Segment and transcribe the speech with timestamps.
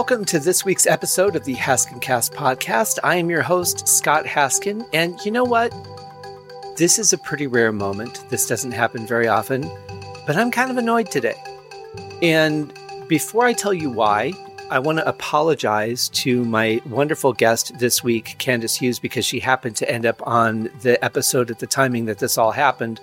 [0.00, 2.98] Welcome to this week's episode of the Haskin Cast podcast.
[3.04, 5.74] I am your host, Scott Haskin, and you know what?
[6.78, 8.24] This is a pretty rare moment.
[8.30, 9.70] This doesn't happen very often,
[10.26, 11.34] but I'm kind of annoyed today.
[12.22, 12.72] And
[13.08, 14.32] before I tell you why,
[14.70, 19.76] I want to apologize to my wonderful guest this week, Kandyce Hughes, because she happened
[19.76, 23.00] to end up on the episode at the timing that this all happened.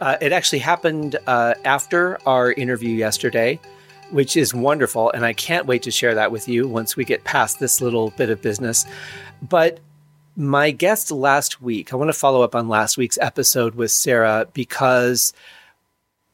[0.00, 3.60] Uh, it actually happened uh, after our interview yesterday
[4.10, 5.10] which is wonderful.
[5.10, 8.10] And I can't wait to share that with you once we get past this little
[8.10, 8.86] bit of business.
[9.42, 9.80] But
[10.36, 14.46] my guest last week, I want to follow up on last week's episode with Sarah
[14.52, 15.32] because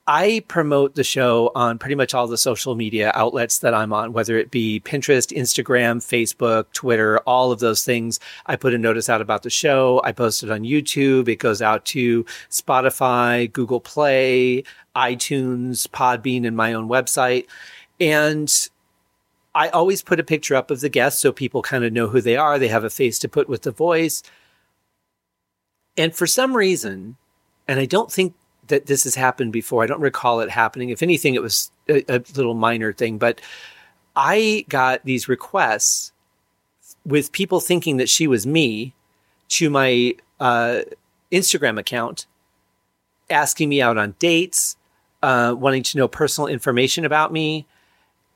[0.08, 4.12] I promote the show on pretty much all the social media outlets that I'm on,
[4.12, 8.20] whether it be Pinterest, Instagram, Facebook, Twitter, all of those things.
[8.46, 10.00] I put a notice out about the show.
[10.04, 11.26] I post it on YouTube.
[11.26, 14.62] It goes out to Spotify, Google Play,
[14.96, 17.46] iTunes, Podbean, and my own website.
[18.00, 18.52] And
[19.54, 22.20] I always put a picture up of the guests so people kind of know who
[22.20, 22.58] they are.
[22.58, 24.22] They have a face to put with the voice.
[25.96, 27.16] And for some reason,
[27.68, 28.34] and I don't think
[28.68, 29.82] that this has happened before.
[29.82, 30.90] I don't recall it happening.
[30.90, 33.40] If anything, it was a, a little minor thing, but
[34.14, 36.12] I got these requests
[37.04, 38.94] with people thinking that she was me
[39.48, 40.80] to my uh,
[41.30, 42.26] Instagram account,
[43.30, 44.75] asking me out on dates,
[45.26, 47.66] uh, wanting to know personal information about me,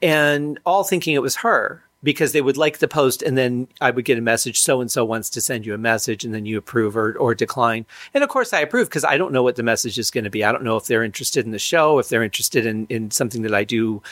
[0.03, 3.91] and all thinking it was her because they would like the post and then I
[3.91, 6.47] would get a message, so and so wants to send you a message and then
[6.47, 7.87] you approve or, or decline.
[8.13, 10.31] And of course I approve because I don't know what the message is going to
[10.31, 10.43] be.
[10.43, 13.43] I don't know if they're interested in the show, if they're interested in, in something
[13.43, 14.03] that I do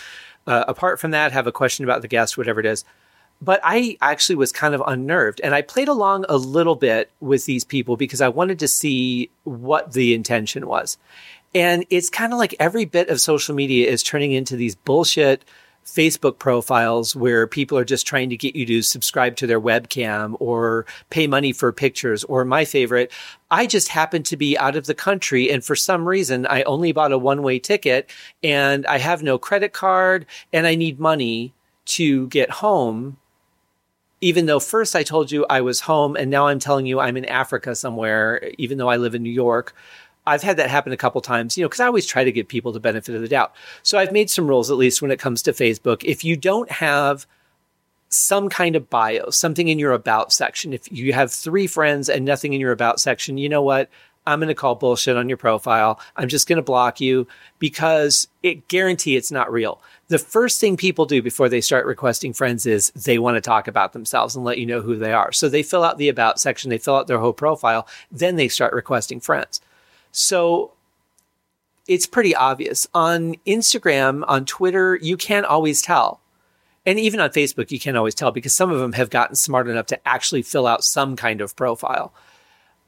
[0.47, 2.84] uh, apart from that, have a question about the guest, whatever it is.
[3.41, 7.47] But I actually was kind of unnerved and I played along a little bit with
[7.47, 10.99] these people because I wanted to see what the intention was.
[11.54, 15.44] And it's kind of like every bit of social media is turning into these bullshit–
[15.88, 20.37] Facebook profiles where people are just trying to get you to subscribe to their webcam
[20.38, 22.25] or pay money for pictures.
[22.25, 23.10] Or my favorite,
[23.50, 26.92] I just happened to be out of the country and for some reason I only
[26.92, 28.10] bought a one way ticket
[28.42, 31.54] and I have no credit card and I need money
[31.87, 33.16] to get home.
[34.20, 37.16] Even though first I told you I was home and now I'm telling you I'm
[37.16, 39.75] in Africa somewhere, even though I live in New York.
[40.28, 42.49] I've had that happen a couple times, you know, because I always try to give
[42.49, 43.55] people the benefit of the doubt.
[43.83, 46.05] So I've made some rules, at least when it comes to Facebook.
[46.05, 47.27] If you don't have
[48.11, 52.25] some kind of bio, something in your about section, if you have three friends and
[52.25, 53.88] nothing in your about section, you know what?
[54.27, 55.99] I'm going to call bullshit on your profile.
[56.17, 57.27] I'm just going to block you
[57.59, 59.81] because it guarantee it's not real.
[60.09, 63.69] The first thing people do before they start requesting friends is they want to talk
[63.69, 65.33] about themselves and let you know who they are.
[65.33, 68.49] So they fill out the about section, they fill out their whole profile, then they
[68.49, 69.62] start requesting friends.
[70.19, 70.73] So
[71.87, 72.89] it's pretty obvious.
[72.93, 76.21] On Instagram, on Twitter, you can't always tell.
[76.84, 79.69] And even on Facebook, you can't always tell because some of them have gotten smart
[79.69, 82.12] enough to actually fill out some kind of profile.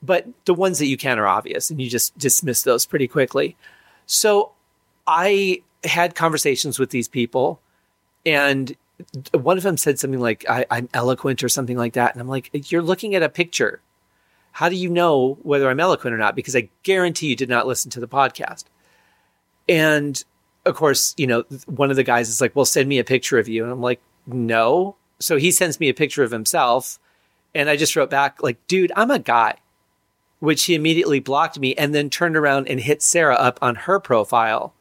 [0.03, 3.57] But the ones that you can are obvious and you just dismiss those pretty quickly.
[4.07, 4.51] So
[5.07, 7.61] I had conversations with these people
[8.27, 8.75] and
[9.33, 12.13] one of them said something like, I, am eloquent or something like that.
[12.13, 13.81] And I'm like, you're looking at a picture.
[14.61, 16.37] How do you know whether I'm eloquent or not?
[16.37, 18.65] Because I guarantee you did not listen to the podcast.
[19.71, 20.23] And
[20.67, 23.39] of course, you know, one of the guys is like, well, send me a picture
[23.39, 23.63] of you.
[23.63, 24.97] And I'm like, no.
[25.19, 26.99] So he sends me a picture of himself.
[27.55, 29.55] And I just wrote back, like, dude, I'm a guy,
[30.41, 33.99] which he immediately blocked me and then turned around and hit Sarah up on her
[33.99, 34.75] profile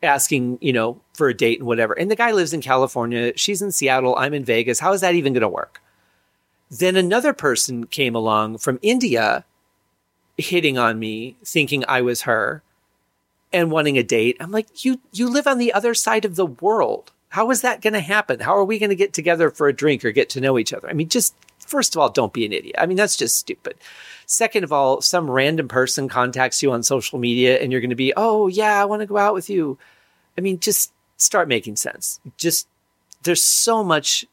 [0.00, 1.92] asking, you know, for a date and whatever.
[1.92, 3.32] And the guy lives in California.
[3.34, 4.14] She's in Seattle.
[4.14, 4.78] I'm in Vegas.
[4.78, 5.82] How is that even going to work?
[6.70, 9.44] Then another person came along from India
[10.36, 12.62] hitting on me, thinking I was her
[13.52, 14.36] and wanting a date.
[14.40, 17.10] I'm like, you, you live on the other side of the world.
[17.30, 18.40] How is that going to happen?
[18.40, 20.72] How are we going to get together for a drink or get to know each
[20.72, 20.88] other?
[20.88, 22.76] I mean, just first of all, don't be an idiot.
[22.78, 23.76] I mean, that's just stupid.
[24.26, 27.96] Second of all, some random person contacts you on social media and you're going to
[27.96, 29.78] be, oh, yeah, I want to go out with you.
[30.36, 32.20] I mean, just start making sense.
[32.36, 32.68] Just,
[33.22, 34.24] there's so much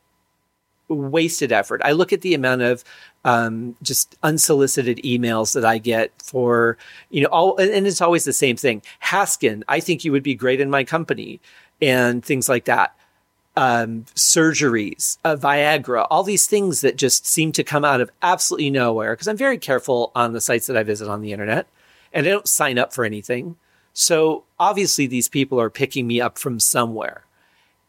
[0.87, 1.81] wasted effort.
[1.83, 2.83] I look at the amount of
[3.23, 6.77] um, just unsolicited emails that I get for,
[7.09, 8.81] you know, all, and, it's always the same thing.
[9.03, 11.39] Haskin, I think you would be great in my company
[11.81, 12.95] and things like that.
[13.57, 18.69] Um, surgeries, uh, Viagra, all these things that just seem to come out of absolutely
[18.69, 19.13] nowhere.
[19.13, 21.67] Because I'm very careful on the sites that I visit on the internet
[22.13, 23.55] and I don't sign up for anything.
[23.93, 27.23] So obviously these people are picking me up from somewhere.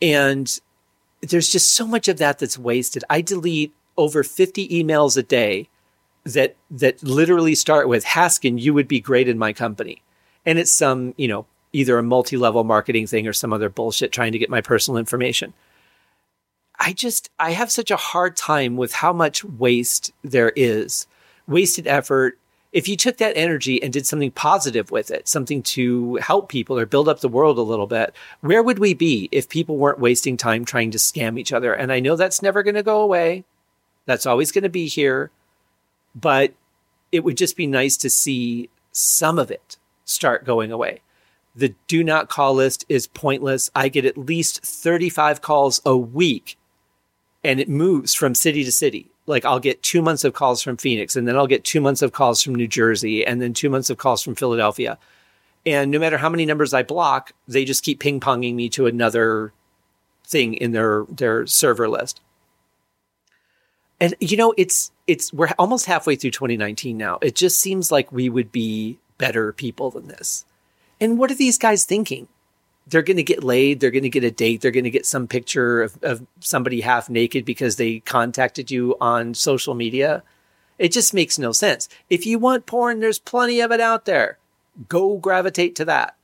[0.01, 0.61] And
[1.21, 3.05] there's just so much of that that's wasted.
[3.09, 5.69] I delete over 50 emails a day
[6.25, 10.03] that that literally start with Haskin, you would be great in my company.
[10.45, 14.33] And it's some, you know, either a multi-level marketing thing or some other bullshit trying
[14.33, 15.53] to get my personal information.
[16.79, 21.07] I just, I have such a hard time with how much waste there is,
[21.47, 22.39] wasted effort.
[22.77, 26.79] If you took that energy and did something positive with it, something to help people
[26.79, 29.99] or build up the world a little bit, where would we be if people weren't
[29.99, 31.73] wasting time trying to scam each other?
[31.73, 33.45] And I know that's never going to go away.
[34.05, 35.31] That's always going to be here.
[36.15, 36.53] But
[37.11, 41.01] it would just be nice to see some of it start going away.
[41.55, 43.71] The do not call list is pointless.
[43.75, 46.59] I get at least 35 calls a week
[47.43, 49.09] and it moves from city to city.
[49.27, 52.03] Like I'll get two months of calls from Phoenix and then I'll get two months
[52.03, 54.99] of calls from New Jersey and then two months of calls from Philadelphia.
[55.65, 58.87] And no matter how many numbers I block, they just keep ping ponging me to
[58.87, 59.53] another
[60.25, 62.21] thing in their, their server list.
[64.01, 67.19] And you know, it's, it's, we're almost halfway through 2019 now.
[67.21, 70.45] It just seems like we would be better people than this.
[71.01, 72.29] And what are these guys thinking?
[72.87, 73.81] They're going to get laid.
[73.81, 74.61] They're going to get a date.
[74.61, 78.97] They're going to get some picture of, of somebody half naked because they contacted you
[79.01, 80.23] on social media.
[80.79, 81.89] It just makes no sense.
[82.11, 84.39] If you want porn, there's plenty of it out there.
[84.89, 86.17] Go gravitate to that.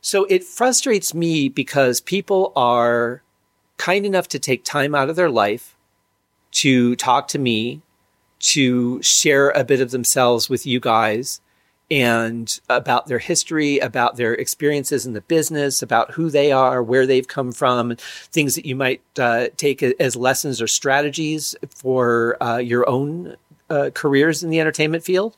[0.00, 3.22] So it frustrates me because people are
[3.76, 5.76] kind enough to take time out of their life
[6.50, 7.82] to talk to me,
[8.40, 11.40] to share a bit of themselves with you guys
[11.90, 17.06] and about their history, about their experiences in the business, about who they are, where
[17.06, 17.96] they've come from,
[18.30, 23.36] things that you might uh, take as lessons or strategies for uh, your own
[23.70, 25.36] uh, careers in the entertainment field.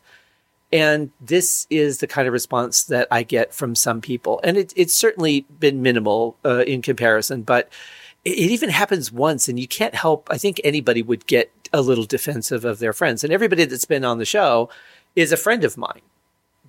[0.72, 4.40] And this is the kind of response that I get from some people.
[4.44, 7.68] And it, it's certainly been minimal uh, in comparison, but
[8.24, 10.28] it, it even happens once and you can't help.
[10.30, 13.22] I think anybody would get a little defensive of their friends.
[13.22, 14.68] And everybody that's been on the show
[15.16, 16.02] is a friend of mine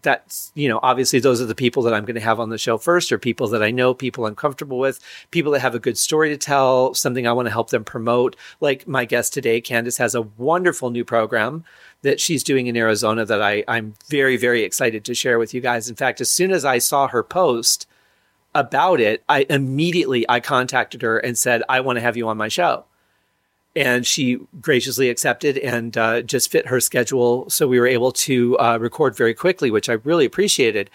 [0.01, 2.57] that's, you know, obviously those are the people that I'm going to have on the
[2.57, 4.99] show first, or people that I know, people I'm comfortable with,
[5.31, 8.35] people that have a good story to tell, something I want to help them promote.
[8.59, 11.63] Like my guest today, Kandyce has a wonderful new program
[12.01, 15.61] that she's doing in Arizona that I, I'm very, very excited to share with you
[15.61, 15.89] guys.
[15.89, 17.87] In fact, as soon as I saw her post
[18.53, 22.37] about it, I immediately I contacted her and said, I want to have you on
[22.37, 22.85] my show
[23.75, 27.49] and she graciously accepted and uh, just fit her schedule.
[27.49, 30.89] So we were able to uh, record very quickly, which I really appreciated.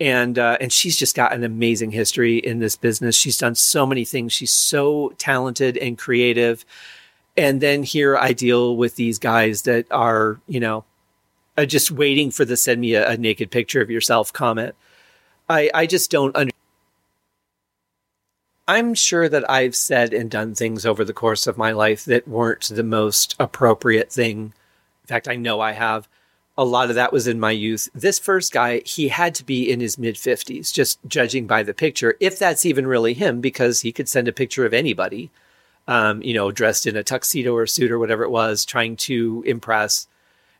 [0.00, 3.14] And uh, and she's just got an amazing history in this business.
[3.14, 4.32] She's done so many things.
[4.32, 6.64] She's so talented and creative.
[7.36, 10.84] And then here I deal with these guys that are, you know,
[11.56, 14.74] uh, just waiting for the send me a, a naked picture of yourself comment.
[15.48, 16.51] I, I just don't understand
[18.68, 22.28] I'm sure that I've said and done things over the course of my life that
[22.28, 24.38] weren't the most appropriate thing.
[25.02, 26.08] In fact, I know I have.
[26.56, 27.88] A lot of that was in my youth.
[27.94, 31.74] This first guy, he had to be in his mid 50s, just judging by the
[31.74, 35.30] picture, if that's even really him, because he could send a picture of anybody,
[35.88, 39.42] um, you know, dressed in a tuxedo or suit or whatever it was, trying to
[39.46, 40.06] impress.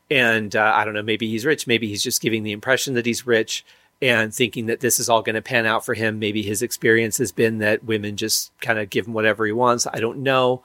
[0.09, 3.05] And uh, I don't know, maybe he's rich, maybe he's just giving the impression that
[3.05, 3.63] he's rich
[4.03, 6.19] and thinking that this is all going to pan out for him.
[6.19, 9.87] Maybe his experience has been that women just kind of give him whatever he wants.
[9.87, 10.61] I don't know.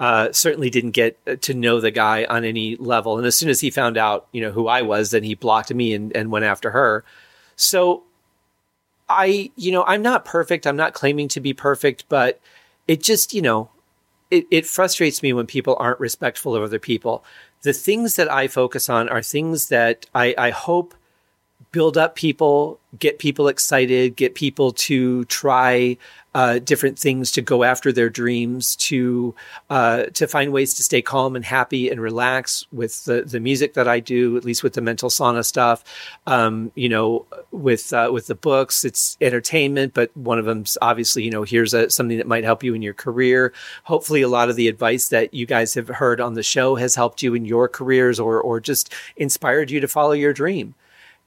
[0.00, 3.18] Uh, certainly didn't get uh, to know the guy on any level.
[3.18, 5.74] And as soon as he found out, you know, who I was, then he blocked
[5.74, 7.04] me and, and went after her.
[7.54, 8.04] So
[9.10, 10.66] I, you know, I'm not perfect.
[10.66, 12.40] I'm not claiming to be perfect, but
[12.88, 13.68] it just, you know,
[14.30, 17.22] it, it frustrates me when people aren't respectful of other people.
[17.60, 20.94] The things that I focus on are things that I, I hope
[21.72, 25.96] build up people, get people excited, get people to try
[26.32, 29.34] uh, different things, to go after their dreams, to
[29.68, 33.74] uh, to find ways to stay calm and happy and relax with the the music
[33.74, 35.82] that I do, at least with the mental sauna stuff.
[36.26, 41.24] Um, you know, with uh, with the books, it's entertainment, but one of them's obviously
[41.24, 43.52] you know here's a, something that might help you in your career.
[43.84, 46.94] Hopefully, a lot of the advice that you guys have heard on the show has
[46.94, 50.74] helped you in your careers, or or just inspired you to follow your dream.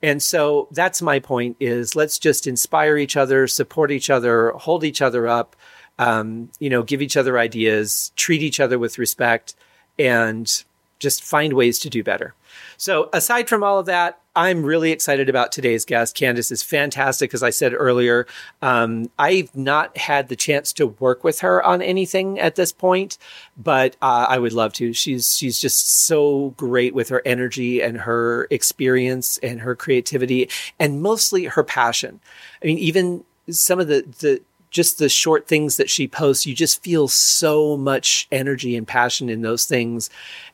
[0.03, 4.83] And so that's my point is let's just inspire each other, support each other, hold
[4.83, 5.55] each other up,
[5.97, 9.55] um, you know, give each other ideas, treat each other with respect,
[9.97, 10.63] and
[10.99, 12.35] just find ways to do better.
[12.75, 16.17] So aside from all of that, I'm really excited about today's guest.
[16.17, 17.33] Kandyce is fantastic.
[17.33, 18.25] As I said earlier,
[18.63, 23.19] um, I've not had the chance to work with her on anything at this point,
[23.55, 24.91] but uh, I would love to.
[24.91, 30.49] She's she's just so great with her energy and her experience and her creativity,
[30.79, 32.19] and mostly her passion.
[32.63, 34.41] I mean, even some of the the
[34.73, 39.29] just the short things that she posts, you just feel so much energy and passion
[39.29, 40.09] in those things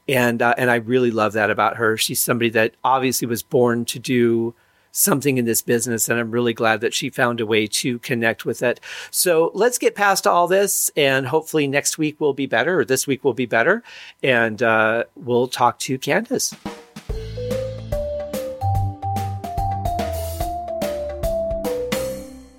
[0.10, 1.96] and uh, and I really love that about her.
[1.96, 4.56] She's somebody that obviously was born to do
[4.92, 6.10] something in this business.
[6.10, 8.80] And I'm really glad that she found a way to connect with it.
[9.12, 10.90] So let's get past all this.
[10.98, 13.84] And hopefully next week will be better, or this week will be better.
[14.24, 16.58] And uh, we'll talk to Kandyce.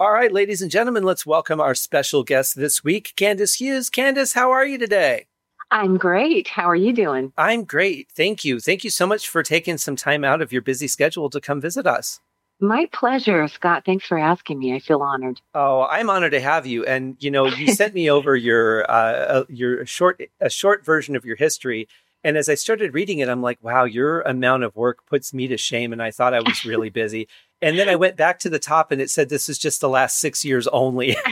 [0.00, 3.90] All right, ladies and gentlemen, let's welcome our special guest this week, Kandyce Hughes.
[3.90, 5.26] Kandyce, how are you today?
[5.70, 6.48] I'm great.
[6.48, 7.34] How are you doing?
[7.36, 8.08] I'm great.
[8.10, 8.60] Thank you.
[8.60, 11.60] Thank you so much for taking some time out of your busy schedule to come
[11.60, 12.18] visit us.
[12.60, 13.82] My pleasure, Scott.
[13.84, 14.74] Thanks for asking me.
[14.74, 15.42] I feel honored.
[15.54, 16.86] Oh, I'm honored to have you.
[16.86, 21.26] And you know, you sent me over your uh, your short a short version of
[21.26, 21.88] your history.
[22.24, 25.46] And as I started reading it, I'm like, wow, your amount of work puts me
[25.48, 25.92] to shame.
[25.92, 27.28] And I thought I was really busy.
[27.62, 29.88] And then I went back to the top and it said this is just the
[29.88, 31.16] last six years only.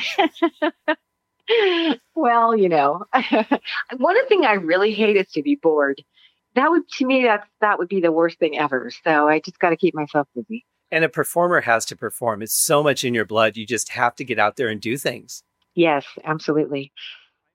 [2.14, 6.02] well, you know, one of the thing I really hate is to be bored.
[6.54, 8.90] That would, to me, that's that would be the worst thing ever.
[9.04, 10.64] So I just got to keep myself busy.
[10.90, 12.42] And a performer has to perform.
[12.42, 13.56] It's so much in your blood.
[13.56, 15.42] You just have to get out there and do things.
[15.74, 16.92] Yes, absolutely.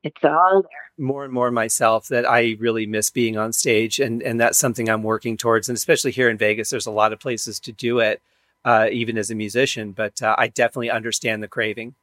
[0.03, 1.05] It's all there.
[1.05, 4.87] More and more myself that I really miss being on stage, and and that's something
[4.89, 5.67] I'm working towards.
[5.67, 8.21] And especially here in Vegas, there's a lot of places to do it,
[8.65, 9.91] uh, even as a musician.
[9.91, 11.95] But uh, I definitely understand the craving.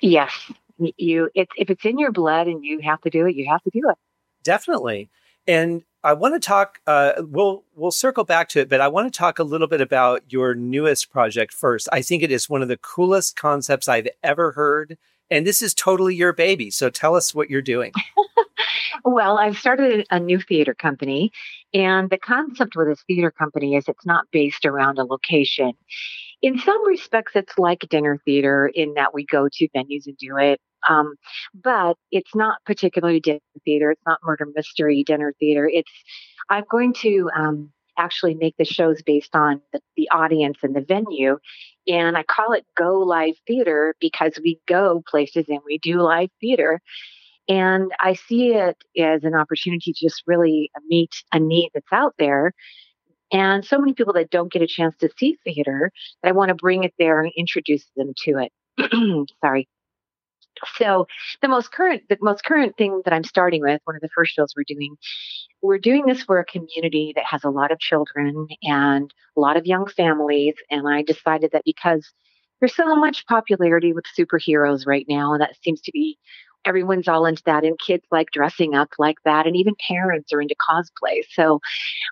[0.00, 0.32] Yes,
[0.78, 3.62] you it's if it's in your blood and you have to do it, you have
[3.62, 3.96] to do it.
[4.42, 5.10] Definitely.
[5.46, 6.80] And I want to talk.
[6.86, 9.80] Uh, we'll we'll circle back to it, but I want to talk a little bit
[9.80, 11.88] about your newest project first.
[11.92, 14.96] I think it is one of the coolest concepts I've ever heard,
[15.30, 16.70] and this is totally your baby.
[16.70, 17.92] So tell us what you're doing.
[19.04, 21.32] well, I've started a new theater company,
[21.72, 25.72] and the concept with this theater company is it's not based around a location.
[26.42, 30.36] In some respects, it's like dinner theater in that we go to venues and do
[30.38, 31.14] it um,
[31.54, 33.90] but it's not particularly dinner theater.
[33.90, 35.68] It's not murder mystery dinner theater.
[35.72, 35.90] It's
[36.48, 40.80] I'm going to um, actually make the shows based on the, the audience and the
[40.80, 41.38] venue.
[41.86, 46.30] And I call it Go Live Theater because we go places and we do live
[46.40, 46.80] theater.
[47.50, 52.14] And I see it as an opportunity to just really meet a need that's out
[52.16, 52.54] there.
[53.32, 55.90] And so many people that don't get a chance to see theater
[56.22, 58.46] that I want to bring it there and introduce them to
[58.78, 59.28] it.
[59.44, 59.68] Sorry.
[60.76, 61.08] So
[61.42, 64.32] the most current, the most current thing that I'm starting with, one of the first
[64.32, 64.96] shows we're doing,
[65.60, 69.56] we're doing this for a community that has a lot of children and a lot
[69.56, 70.54] of young families.
[70.70, 72.12] And I decided that because
[72.60, 76.18] there's so much popularity with superheroes right now, and that seems to be
[76.64, 80.40] everyone's all into that and kids like dressing up like that and even parents are
[80.40, 81.60] into cosplay so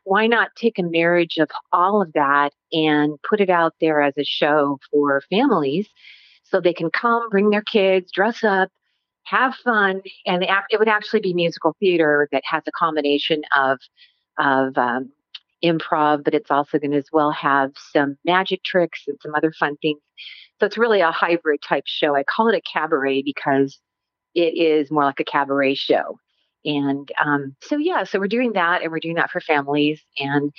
[0.04, 4.14] why not take a marriage of all of that and put it out there as
[4.16, 5.88] a show for families
[6.50, 8.70] so they can come, bring their kids, dress up,
[9.24, 13.78] have fun, and it would actually be musical theater that has a combination of
[14.38, 15.10] of um,
[15.62, 19.52] improv, but it's also going to as well have some magic tricks and some other
[19.52, 20.00] fun things.
[20.58, 22.14] So it's really a hybrid type show.
[22.14, 23.78] I call it a cabaret because
[24.34, 26.18] it is more like a cabaret show.
[26.64, 30.02] And um, so yeah, so we're doing that, and we're doing that for families.
[30.18, 30.52] And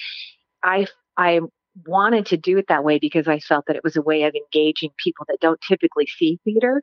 [0.64, 1.42] I I
[1.86, 4.34] wanted to do it that way because I felt that it was a way of
[4.36, 6.82] engaging people that don't typically see theater,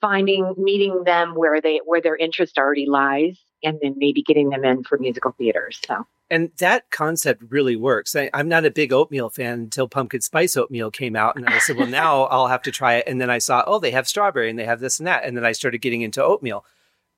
[0.00, 4.64] finding meeting them where they where their interest already lies, and then maybe getting them
[4.64, 5.80] in for musical theaters.
[5.86, 6.06] So.
[6.30, 8.14] And that concept really works.
[8.14, 11.34] I, am not a big oatmeal fan until pumpkin spice oatmeal came out.
[11.34, 13.04] And I said, well, now I'll have to try it.
[13.08, 15.24] And then I saw, oh, they have strawberry and they have this and that.
[15.24, 16.64] And then I started getting into oatmeal.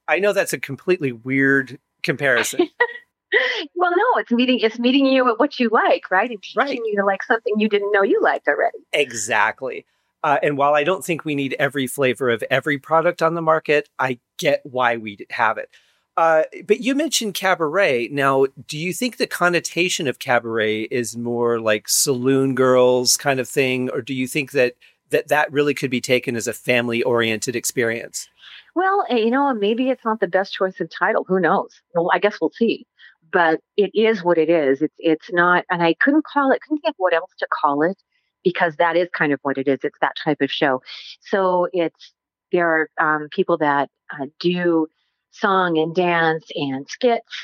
[0.09, 2.69] I know that's a completely weird comparison.
[3.75, 6.31] well, no, it's meeting it's meeting you at what you like, right?
[6.31, 6.78] And teaching right.
[6.85, 8.78] you to like something you didn't know you liked already.
[8.92, 9.87] Exactly.
[10.25, 13.42] Uh, and while I don't think we need every flavor of every product on the
[13.42, 15.69] market, I get why we have it.
[16.16, 18.09] Uh, but you mentioned cabaret.
[18.12, 23.49] Now, do you think the connotation of cabaret is more like saloon girls kind of
[23.49, 24.75] thing, or do you think that
[25.11, 28.28] that that really could be taken as a family oriented experience?
[28.75, 31.25] Well, eh, you know, maybe it's not the best choice of title.
[31.28, 31.81] Who knows?
[31.95, 32.87] Well, I guess we'll see
[33.33, 34.83] but it is what it is.
[34.83, 37.97] It's it's not, and I couldn't call it, couldn't think what else to call it
[38.45, 39.81] because that is kind of what it is.
[39.83, 40.83] It's that type of show.
[41.21, 42.12] So it's
[42.52, 44.87] there are um, people that uh, do
[45.33, 47.35] song and dance and skits,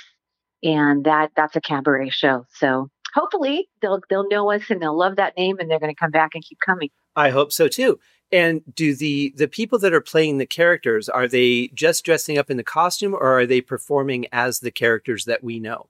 [0.63, 2.47] and that that's a cabaret show.
[2.55, 5.99] So hopefully they'll they'll know us and they'll love that name and they're going to
[5.99, 6.91] come back and keep coming.
[7.17, 7.99] I hope so too.
[8.31, 12.51] And do the the people that are playing the characters are they just dressing up
[12.51, 15.89] in the costume or are they performing as the characters that we know?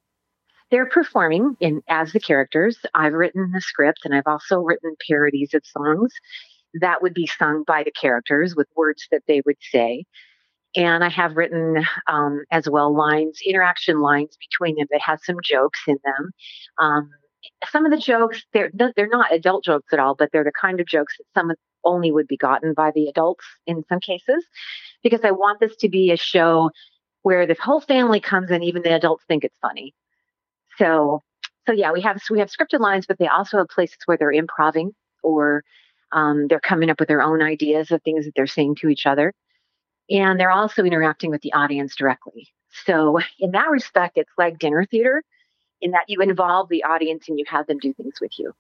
[0.71, 2.79] They're performing in as the characters.
[2.95, 6.13] I've written the script and I've also written parodies of songs
[6.75, 10.05] that would be sung by the characters with words that they would say.
[10.77, 15.39] And I have written um, as well lines, interaction lines between them that has some
[15.43, 16.31] jokes in them.
[16.79, 17.11] Um,
[17.71, 20.81] some of the jokes they're they're not adult jokes at all, but they're the kind
[20.81, 21.53] of jokes that some
[21.85, 24.45] only would be gotten by the adults in some cases,
[25.03, 26.71] because I want this to be a show
[27.23, 29.95] where the whole family comes and even the adults think it's funny.
[30.77, 31.23] So
[31.67, 34.33] so yeah, we have we have scripted lines, but they also have places where they're
[34.33, 35.63] improvising or
[36.13, 39.07] um, they're coming up with their own ideas of things that they're saying to each
[39.07, 39.33] other,
[40.11, 42.49] and they're also interacting with the audience directly.
[42.85, 45.23] So in that respect, it's like dinner theater,
[45.81, 48.53] in that you involve the audience and you have them do things with you.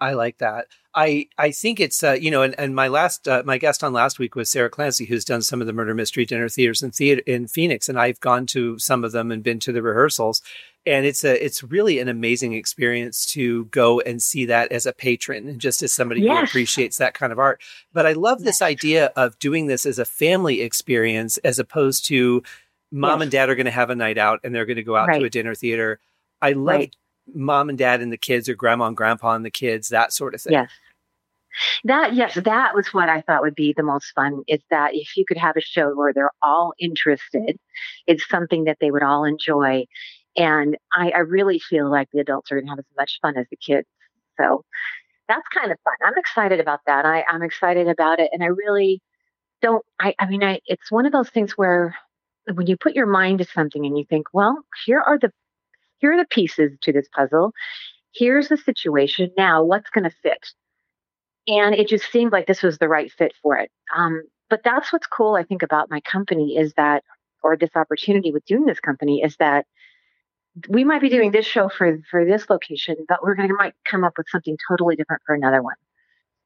[0.00, 0.66] I like that.
[0.96, 3.92] I I think it's uh, you know, and, and my last uh, my guest on
[3.92, 6.90] last week was Sarah Clancy, who's done some of the murder mystery dinner theaters in
[6.90, 10.42] theater in Phoenix, and I've gone to some of them and been to the rehearsals,
[10.84, 14.92] and it's a it's really an amazing experience to go and see that as a
[14.92, 16.38] patron and just as somebody yes.
[16.38, 17.60] who appreciates that kind of art.
[17.92, 22.42] But I love this idea of doing this as a family experience as opposed to
[22.90, 23.22] mom yes.
[23.22, 25.08] and dad are going to have a night out and they're going to go out
[25.08, 25.20] right.
[25.20, 26.00] to a dinner theater.
[26.40, 26.96] I love right
[27.34, 30.34] mom and dad and the kids or grandma and grandpa and the kids, that sort
[30.34, 30.52] of thing.
[30.52, 30.70] Yes.
[31.84, 35.16] That yes, that was what I thought would be the most fun is that if
[35.18, 37.58] you could have a show where they're all interested,
[38.06, 39.84] it's something that they would all enjoy.
[40.36, 43.46] And I, I really feel like the adults are gonna have as much fun as
[43.50, 43.86] the kids.
[44.38, 44.64] So
[45.28, 45.94] that's kind of fun.
[46.04, 47.04] I'm excited about that.
[47.04, 48.30] I, I'm excited about it.
[48.32, 49.02] And I really
[49.60, 51.94] don't I, I mean I it's one of those things where
[52.52, 55.30] when you put your mind to something and you think, well, here are the
[55.98, 57.52] here are the pieces to this puzzle.
[58.14, 59.30] Here's the situation.
[59.38, 60.48] Now, what's going to fit?
[61.46, 63.70] And it just seemed like this was the right fit for it.
[63.96, 67.04] Um, but that's what's cool, I think, about my company is that,
[67.42, 69.64] or this opportunity with doing this company is that
[70.68, 73.74] we might be doing this show for for this location, but we're going to might
[73.88, 75.76] come up with something totally different for another one.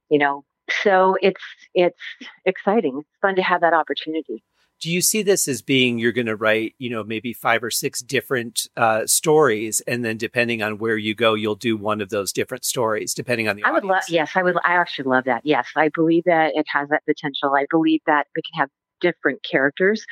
[0.09, 0.45] You know,
[0.83, 1.43] so it's
[1.75, 2.01] it's
[2.45, 2.99] exciting.
[2.99, 4.43] It's fun to have that opportunity.
[4.79, 7.71] Do you see this as being you're going to write you know maybe five or
[7.71, 12.11] six different uh, stories and then depending on where you go you'll do one of
[12.11, 15.25] those different stories depending on the i would love yes i would i actually love
[15.25, 15.41] that.
[15.45, 17.55] Yes i believe that it has that potential.
[17.55, 18.69] I believe that we can have
[19.01, 20.05] different characters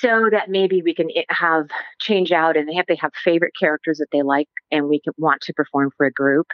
[0.00, 1.68] so that maybe we can have
[2.00, 5.40] change out and if they have favorite characters that they like and we can want
[5.40, 6.46] to perform for a group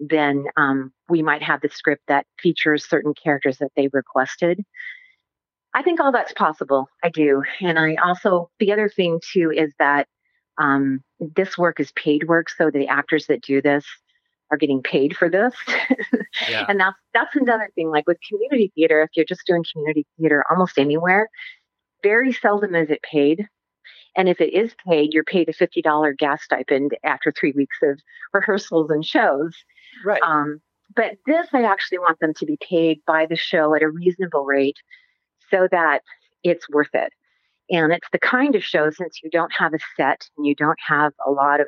[0.00, 4.64] then um, we might have the script that features certain characters that they requested
[5.74, 6.88] I think all that's possible.
[7.02, 7.42] I do.
[7.60, 10.06] And I also, the other thing too is that
[10.56, 12.48] um, this work is paid work.
[12.48, 13.84] So the actors that do this
[14.52, 15.52] are getting paid for this.
[16.48, 16.64] yeah.
[16.68, 17.90] And that's, that's another thing.
[17.90, 21.28] Like with community theater, if you're just doing community theater almost anywhere,
[22.04, 23.48] very seldom is it paid.
[24.16, 27.98] And if it is paid, you're paid a $50 gas stipend after three weeks of
[28.32, 29.56] rehearsals and shows.
[30.04, 30.22] Right.
[30.22, 30.60] Um,
[30.94, 34.44] but this, I actually want them to be paid by the show at a reasonable
[34.44, 34.76] rate
[35.50, 36.02] so that
[36.44, 37.12] it's worth it.
[37.70, 40.78] And it's the kind of show since you don't have a set and you don't
[40.86, 41.66] have a lot of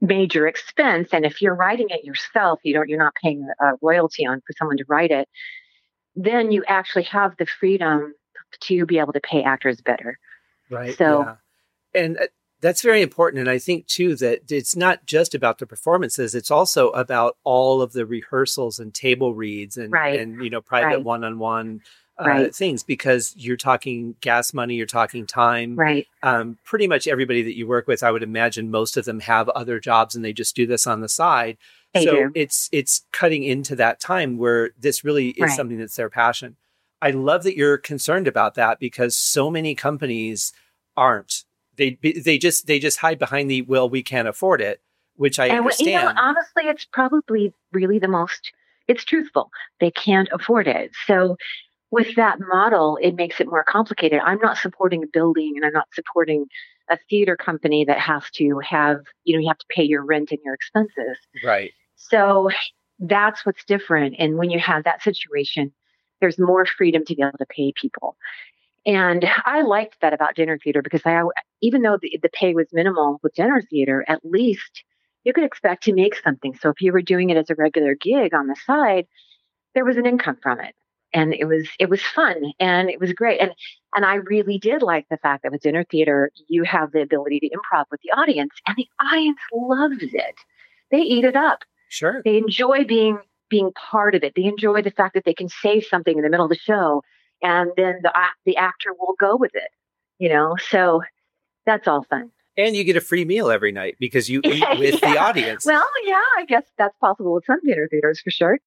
[0.00, 1.10] major expense.
[1.12, 4.54] And if you're writing it yourself, you don't, you're not paying a royalty on for
[4.58, 5.28] someone to write it.
[6.14, 8.14] Then you actually have the freedom
[8.60, 10.18] to be able to pay actors better.
[10.70, 10.96] Right.
[10.96, 12.02] So, yeah.
[12.02, 12.26] and uh,
[12.60, 13.40] that's very important.
[13.40, 17.82] And I think too that it's not just about the performances; it's also about all
[17.82, 20.18] of the rehearsals and table reads and right.
[20.18, 21.82] and you know private one on one
[22.18, 22.54] uh, right.
[22.54, 25.76] things because you're talking gas money, you're talking time.
[25.76, 26.06] Right.
[26.22, 29.48] Um, pretty much everybody that you work with, I would imagine most of them have
[29.50, 31.58] other jobs and they just do this on the side.
[31.92, 32.32] They so do.
[32.34, 35.56] it's it's cutting into that time where this really is right.
[35.56, 36.56] something that's their passion.
[37.02, 40.52] I love that you're concerned about that because so many companies
[40.96, 41.44] aren't.
[41.76, 44.80] They they just they just hide behind the well we can't afford it,
[45.16, 45.88] which I and, understand.
[45.88, 48.52] You know, honestly, it's probably really the most
[48.88, 49.50] it's truthful.
[49.80, 50.92] They can't afford it.
[51.06, 51.36] So
[51.90, 54.20] with that model, it makes it more complicated.
[54.24, 56.46] I'm not supporting a building and I'm not supporting
[56.88, 60.30] a theater company that has to have, you know, you have to pay your rent
[60.30, 61.18] and your expenses.
[61.44, 61.72] Right.
[61.96, 62.50] So
[62.98, 64.16] that's what's different.
[64.18, 65.72] And when you have that situation,
[66.20, 68.16] there's more freedom to be able to pay people.
[68.84, 71.22] And I liked that about dinner theater because I,
[71.60, 74.84] even though the, the pay was minimal with dinner theater, at least
[75.24, 76.54] you could expect to make something.
[76.54, 79.06] So if you were doing it as a regular gig on the side,
[79.74, 80.74] there was an income from it
[81.12, 83.52] and it was it was fun and it was great and
[83.94, 87.40] and I really did like the fact that with dinner theater you have the ability
[87.40, 90.36] to improv with the audience and the audience loves it.
[90.90, 91.60] They eat it up.
[91.88, 92.22] Sure.
[92.24, 93.18] They enjoy being
[93.48, 94.34] being part of it.
[94.34, 97.02] They enjoy the fact that they can say something in the middle of the show
[97.42, 98.12] and then the
[98.44, 99.70] the actor will go with it.
[100.18, 101.02] You know, so
[101.66, 102.30] that's all fun.
[102.56, 105.12] And you get a free meal every night because you eat with yeah.
[105.12, 105.66] the audience.
[105.66, 108.58] Well, yeah, I guess that's possible with some dinner theaters for sure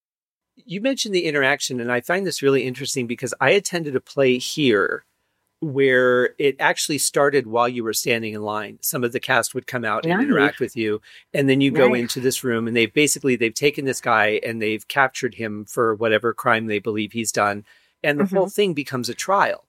[0.66, 4.38] you mentioned the interaction, and I find this really interesting because I attended a play
[4.38, 5.06] here
[5.62, 8.78] where it actually started while you were standing in line.
[8.82, 11.02] Some of the cast would come out and interact with you,
[11.34, 12.02] and then you go Nice.
[12.02, 15.96] into this room, and they've basically they've taken this guy and they've captured him for
[15.96, 17.66] whatever crime they believe he's done,
[18.04, 18.38] and the Mhm.
[18.38, 19.66] whole thing becomes a trial.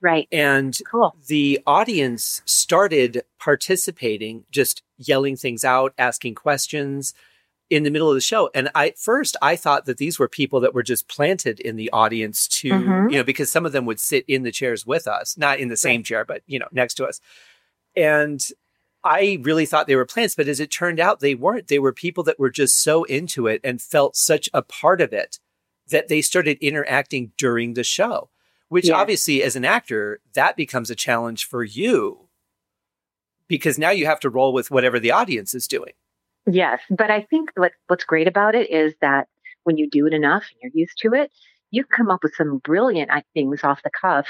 [0.00, 0.28] Right.
[0.32, 1.14] And Cool.
[1.28, 7.14] the audience started participating, just yelling things out, asking questions
[7.70, 8.50] in the middle of the show.
[8.54, 11.76] And I at first I thought that these were people that were just planted in
[11.76, 13.10] the audience to, Mhm.
[13.12, 15.68] you know, because some of them would sit in the chairs with us, not in
[15.68, 17.20] the same chair, but you know, next to us.
[17.96, 18.46] And
[19.02, 21.68] I really thought they were plants, but as it turned out, they weren't.
[21.68, 25.12] They were people that were just so into it and felt such a part of
[25.12, 25.38] it
[25.88, 28.30] that they started interacting during the show,
[28.68, 28.94] which Yes.
[28.94, 32.28] obviously, as an actor, that becomes a challenge for you
[33.46, 35.92] because now you have to roll with whatever the audience is doing.
[36.46, 39.28] Yes, but I think what what's great about it is that
[39.64, 41.30] when you do it enough and you're used to it,
[41.70, 44.26] you come up with some brilliant things off the cuff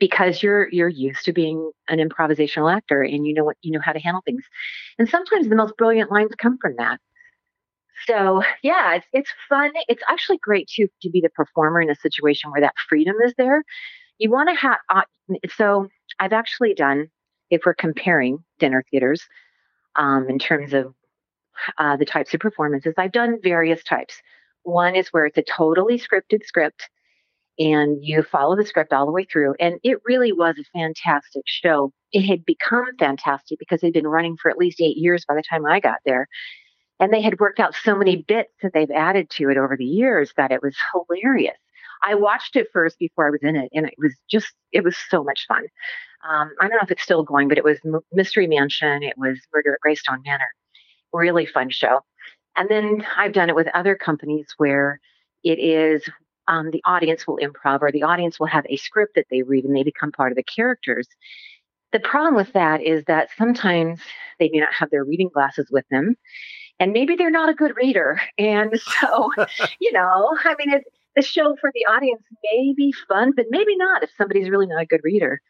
[0.00, 3.80] because you're you're used to being an improvisational actor and you know what you know
[3.84, 4.44] how to handle things.
[4.98, 7.00] And sometimes the most brilliant lines come from that.
[8.06, 9.70] So yeah, it's it's fun.
[9.88, 13.34] It's actually great too to be the performer in a situation where that freedom is
[13.38, 13.62] there.
[14.18, 15.02] You want to have uh,
[15.56, 15.88] so
[16.20, 17.08] I've actually done
[17.50, 19.22] if we're comparing dinner theaters
[19.96, 20.94] um, in terms of
[21.78, 22.94] uh, the types of performances.
[22.96, 24.20] I've done various types.
[24.62, 26.88] One is where it's a totally scripted script
[27.58, 29.54] and you follow the script all the way through.
[29.60, 31.92] And it really was a fantastic show.
[32.12, 35.42] It had become fantastic because they'd been running for at least eight years by the
[35.48, 36.28] time I got there.
[37.00, 39.84] And they had worked out so many bits that they've added to it over the
[39.84, 41.56] years that it was hilarious.
[42.06, 44.96] I watched it first before I was in it, and it was just, it was
[45.08, 45.64] so much fun.
[46.28, 49.16] Um, I don't know if it's still going, but it was M- Mystery Mansion, it
[49.16, 50.50] was Murder at Greystone Manor
[51.14, 52.00] really fun show.
[52.56, 55.00] And then I've done it with other companies where
[55.42, 56.08] it is
[56.46, 59.64] um, the audience will improv or the audience will have a script that they read
[59.64, 61.08] and they become part of the characters.
[61.92, 64.00] The problem with that is that sometimes
[64.38, 66.16] they may not have their reading glasses with them
[66.80, 68.20] and maybe they're not a good reader.
[68.38, 69.30] And so,
[69.80, 70.84] you know, I mean, it,
[71.16, 72.22] the show for the audience
[72.52, 75.40] may be fun, but maybe not if somebody's really not a good reader.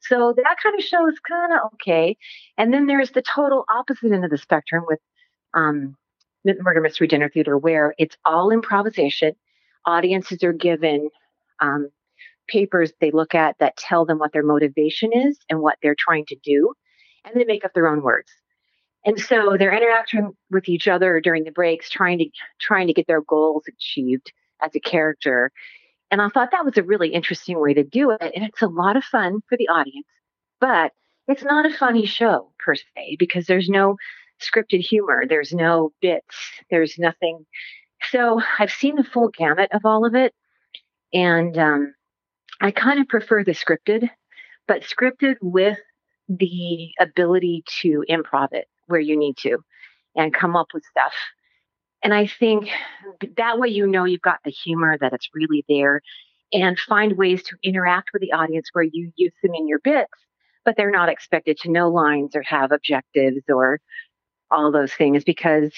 [0.00, 2.16] So that kind of show is kind of okay.
[2.58, 5.00] And then there's the total opposite end of the spectrum with
[5.54, 5.96] um,
[6.44, 9.34] Murder Mystery Dinner Theater, where it's all improvisation.
[9.86, 11.10] Audiences are given
[11.60, 11.90] um,
[12.48, 16.26] papers they look at that tell them what their motivation is and what they're trying
[16.26, 16.74] to do,
[17.24, 18.30] and they make up their own words.
[19.06, 22.26] And so they're interacting with each other during the breaks, trying to
[22.60, 25.52] trying to get their goals achieved as a character.
[26.10, 28.20] And I thought that was a really interesting way to do it.
[28.20, 30.06] And it's a lot of fun for the audience,
[30.60, 30.92] but
[31.28, 33.96] it's not a funny show per se because there's no
[34.48, 36.36] scripted humor, there's no bits,
[36.70, 37.46] there's nothing.
[38.10, 40.34] So I've seen the full gamut of all of it.
[41.12, 41.94] And um,
[42.60, 44.08] I kind of prefer the scripted,
[44.66, 45.78] but scripted with
[46.28, 49.58] the ability to improv it where you need to
[50.16, 51.12] and come up with stuff.
[52.02, 52.68] And I think
[53.36, 56.02] that way you know you've got the humor, that it's really there,
[56.52, 60.12] and find ways to interact with the audience where you use them in your bits,
[60.64, 63.80] but they're not expected to know lines or have objectives or
[64.54, 65.72] all those things because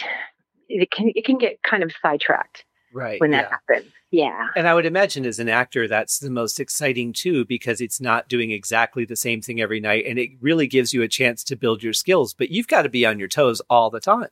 [0.69, 3.21] it can it can get kind of sidetracked Right.
[3.21, 3.59] when that yeah.
[3.69, 3.93] happens.
[4.11, 4.49] Yeah.
[4.57, 8.29] And I would imagine as an actor, that's the most exciting too, because it's not
[8.29, 10.05] doing exactly the same thing every night.
[10.07, 12.89] And it really gives you a chance to build your skills, but you've got to
[12.89, 14.31] be on your toes all the time.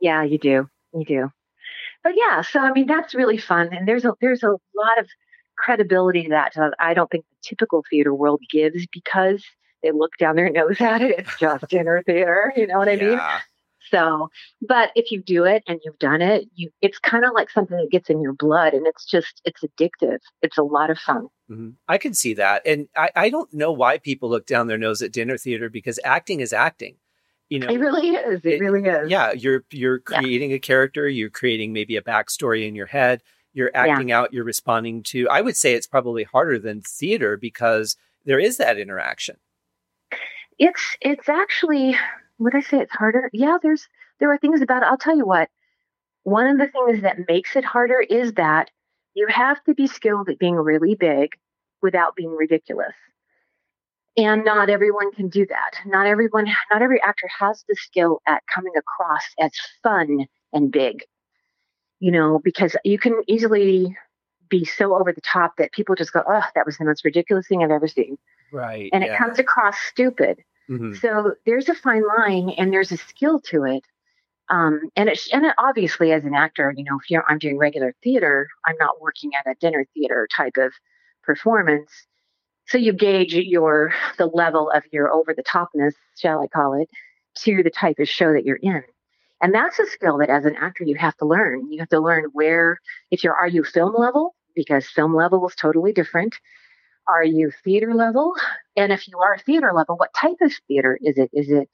[0.00, 0.68] Yeah, you do.
[0.92, 1.32] You do.
[2.02, 5.06] But yeah, so I mean that's really fun, and there's a there's a lot of
[5.56, 9.44] credibility to that that I don't think the typical theater world gives because
[9.82, 11.20] they look down their nose at it.
[11.20, 13.20] It's just dinner theater, you know what I mean?
[13.92, 14.00] Yeah.
[14.00, 14.30] So,
[14.66, 17.76] but if you do it and you've done it, you it's kind of like something
[17.76, 20.18] that gets in your blood, and it's just it's addictive.
[20.42, 21.28] It's a lot of fun.
[21.50, 21.74] Mhm.
[21.88, 22.62] I can see that.
[22.64, 25.98] And I, I don't know why people look down their nose at dinner theater because
[26.04, 26.96] acting is acting.
[27.48, 28.44] You know, It really is.
[28.44, 29.10] It, It- really is.
[29.10, 30.18] yeah, you're you're Yeah.
[30.20, 33.22] creating a character, you're creating maybe a backstory in your head,
[33.52, 33.86] you're Yeah.
[33.86, 38.38] acting out, you're responding to I would say it's probably harder than theater because there
[38.38, 39.36] is that interaction.
[40.58, 41.96] it's it's actually
[42.40, 43.30] would I say it's harder?
[43.32, 43.86] Yeah, there's
[44.18, 44.86] there are things about it.
[44.86, 45.48] I'll tell you what.
[46.22, 48.70] One of the things that makes it harder is that
[49.14, 51.30] you have to be skilled at being really big
[51.82, 52.94] without being ridiculous.
[54.16, 55.76] And not everyone can do that.
[55.86, 61.04] Not everyone not every actor has the skill at coming across as fun and big.
[62.00, 63.96] You know, because you can easily
[64.48, 67.46] be so over the top that people just go, "Oh, that was the most ridiculous
[67.46, 68.18] thing I've ever seen."
[68.52, 68.90] Right.
[68.92, 70.42] And it comes across stupid.
[70.70, 70.96] Mhm.
[71.00, 73.84] So there's a fine line and there's a skill to it.
[74.50, 77.94] Um, and it's and it, obviously as an actor, you know, if I'm doing regular
[78.02, 80.72] theater, I'm not working at a dinner theater type of
[81.24, 81.90] performance.
[82.66, 86.88] So you gauge your the level of your over the topness, shall I call it,
[87.40, 88.82] to the type of show that you're in.
[89.42, 91.70] And that's a skill that as an actor you have to learn.
[91.72, 92.78] You have to learn where
[93.10, 96.36] if you're are you film level because film level is totally different.
[97.10, 98.34] Are you theater level?
[98.76, 101.28] And if you are theater level, what type of theater is it?
[101.32, 101.68] Is it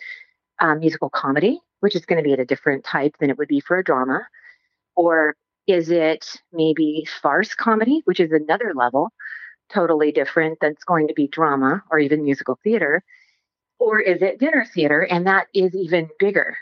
[0.60, 3.48] um, musical comedy, which is going to be at a different type than it would
[3.48, 4.26] be for a drama?
[4.94, 9.10] Or is it maybe farce comedy, which is another level,
[9.68, 13.02] totally different that's going to be drama or even musical theater?
[13.78, 15.02] Or is it dinner theater?
[15.02, 16.56] And that is even bigger.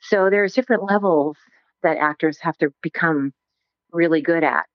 [0.00, 1.38] So there's different levels
[1.82, 3.32] that actors have to become
[3.90, 4.66] really good at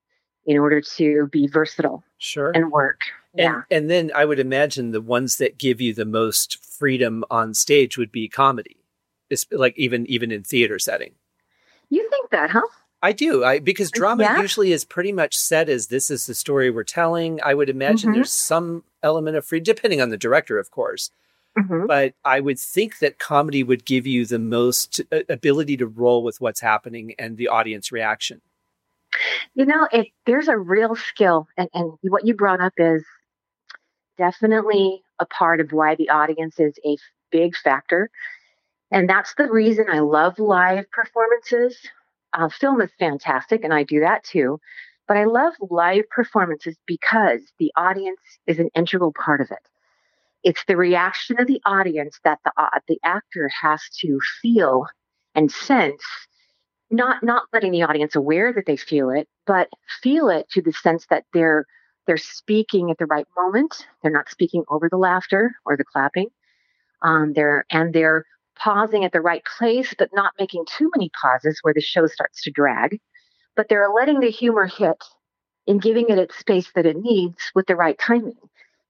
[0.48, 3.00] in order to be versatile sure and work
[3.36, 7.54] yeah and then i would imagine the ones that give you the most freedom on
[7.54, 8.78] stage would be comedy
[9.30, 11.14] it's like even even in theater setting
[11.90, 12.62] you think that huh
[13.06, 13.44] I do.
[13.44, 14.40] I because drama Yeah.
[14.40, 17.38] usually is pretty much set as this is the story we're telling.
[17.44, 18.14] I would imagine Mhm.
[18.14, 21.12] there's some element of freedom, depending on the director, of course.
[21.58, 21.86] Mhm.
[21.86, 26.24] But I would think that comedy would give you the most uh, ability to roll
[26.24, 28.40] with what's happening and the audience reaction.
[29.54, 33.04] You know, it, there's a real skill, and, and what you brought up is
[34.18, 36.98] definitely a part of why the audience is a
[37.32, 38.10] big factor.
[38.92, 41.78] And that's the reason I love live performances.
[42.34, 44.60] Uh, film is fantastic, and I do that too.
[45.08, 49.60] But I love live performances because the audience is an integral part of it.
[50.44, 54.86] It's the reaction of the audience that the uh, the actor has to feel
[55.36, 56.04] and sense
[56.94, 59.68] not not letting the audience aware that they feel it, but
[60.02, 61.66] feel it to the sense that they're
[62.06, 63.88] they're speaking at the right moment.
[64.02, 66.28] They're not speaking over the laughter or the clapping.
[67.02, 71.60] Um, they're and they're pausing at the right place, but not making too many pauses
[71.62, 73.00] where the show starts to drag.
[73.56, 75.04] But they're letting the humor hit
[75.68, 78.38] and giving it its space that it needs with the right timing.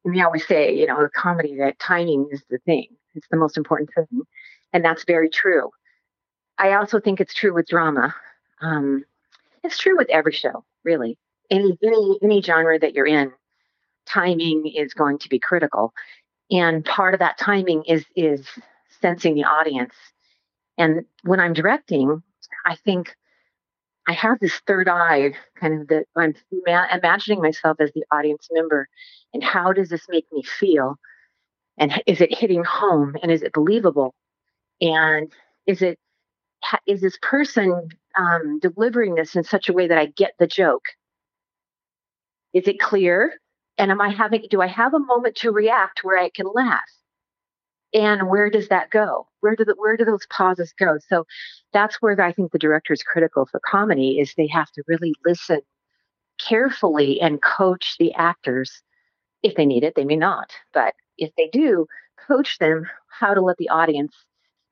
[0.04, 2.88] And we always say, you know, comedy that timing is the thing.
[3.16, 4.24] It's the most important thing,
[4.74, 5.70] and that's very true.
[6.58, 8.16] I also think it's true with drama.
[8.62, 9.06] Um,
[9.64, 11.18] it's true with every show, really.
[11.50, 13.32] Any any any genre that you're in,
[14.08, 15.94] timing is going to be critical,
[16.52, 18.48] and part of that timing is is
[19.02, 19.94] sensing the audience.
[20.78, 22.24] And when I'm directing,
[22.66, 23.16] I think
[24.08, 28.48] I have this third eye, kind of that I'm ma- imagining myself as the audience
[28.52, 28.88] member,
[29.34, 30.98] and how does this make me feel?
[31.78, 33.16] And is it hitting home?
[33.22, 34.14] And is it believable?
[34.82, 35.32] And
[35.68, 36.00] is it
[36.88, 40.86] is this person um, delivering this in such a way that I get the joke?
[42.54, 43.34] Is it clear?
[43.78, 46.82] And am I having, do I have a moment to react where I can laugh?
[47.94, 49.28] And where does that go?
[49.42, 50.98] Where do the, where do those pauses go?
[51.10, 51.26] So
[51.74, 55.14] that's where I think the director is critical for comedy is they have to really
[55.26, 55.62] listen
[56.40, 58.82] carefully and coach the actors.
[59.44, 61.86] If they need it, they may not, but if they do,
[62.28, 64.16] coach them how to let the audience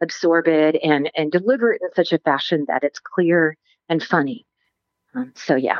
[0.01, 3.55] absorb it and and deliver it in such a fashion that it's clear
[3.89, 4.45] and funny.
[5.13, 5.79] Um, so yeah,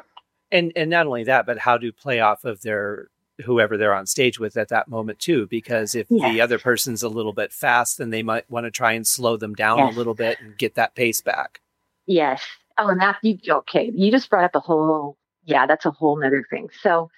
[0.51, 3.07] And and not only that, but how to play off of their
[3.45, 5.47] whoever they're on stage with at that moment too.
[5.47, 8.91] Because if the other person's a little bit fast, then they might want to try
[8.91, 9.95] and slow them down Yes.
[9.95, 11.59] a little bit and get that pace back.
[12.05, 12.43] yes.
[12.77, 13.91] Oh, and that you okay?
[13.93, 16.69] You just brought up a whole yeah, that's a whole nother thing.
[16.81, 17.09] So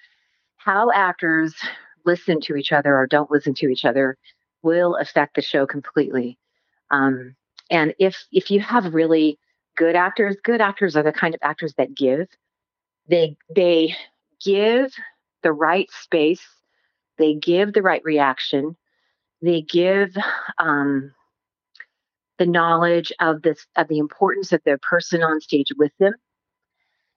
[0.56, 1.54] how actors
[2.06, 4.16] listen to each other or don't listen to each other
[4.62, 6.38] will affect the show completely.
[6.90, 7.34] Um,
[7.70, 9.38] and if if you have really
[9.76, 12.28] good actors, good actors are the kind of actors that give.
[13.08, 13.96] They they
[14.44, 14.92] give
[15.42, 16.46] the right space,
[17.18, 18.76] they give the right reaction,
[19.42, 20.16] they give
[20.58, 21.12] um,
[22.38, 26.14] the knowledge of this of the importance of the person on stage with them,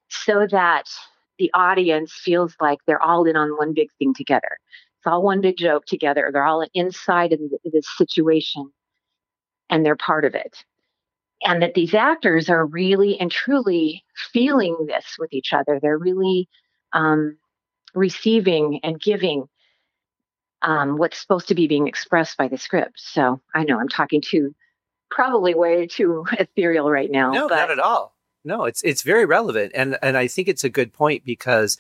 [0.10, 0.90] so that
[1.40, 4.58] the audience feels like they're all in on one big thing together.
[5.00, 6.30] It's all one big joke together.
[6.34, 8.72] They're all inside of this situation,
[9.70, 10.66] and they're part of it.
[11.44, 15.80] And that these actors are really and truly feeling this with each other.
[15.80, 16.50] They're really
[16.94, 17.38] um,
[17.94, 19.48] receiving and giving
[20.62, 23.00] um, what's supposed to be being expressed by the script.
[23.00, 24.56] So I know I'm talking too,
[25.10, 27.32] probably way too ethereal right now.
[27.32, 28.16] No, but not at all.
[28.44, 31.78] No, it's it's very relevant, and and I think it's a good point because,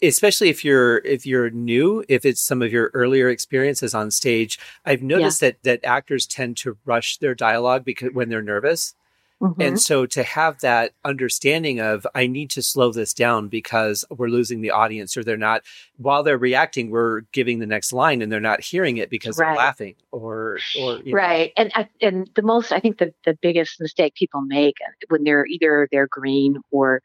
[0.00, 4.58] especially if you're if you're new, if it's some of your earlier experiences on stage,
[4.86, 8.94] I've noticed that that actors tend to rush their dialogue because when they're nervous,
[9.42, 9.62] Mhm.
[9.62, 14.28] and so to have that understanding of I need to slow this down because we're
[14.28, 15.62] losing the audience, or they're not
[15.98, 19.54] while they're reacting, we're giving the next line and they're not hearing it because they're
[19.54, 21.16] laughing or or you know.
[21.16, 21.70] right and
[22.00, 24.76] and the most i think the, the biggest mistake people make
[25.08, 27.02] when they're either they're green or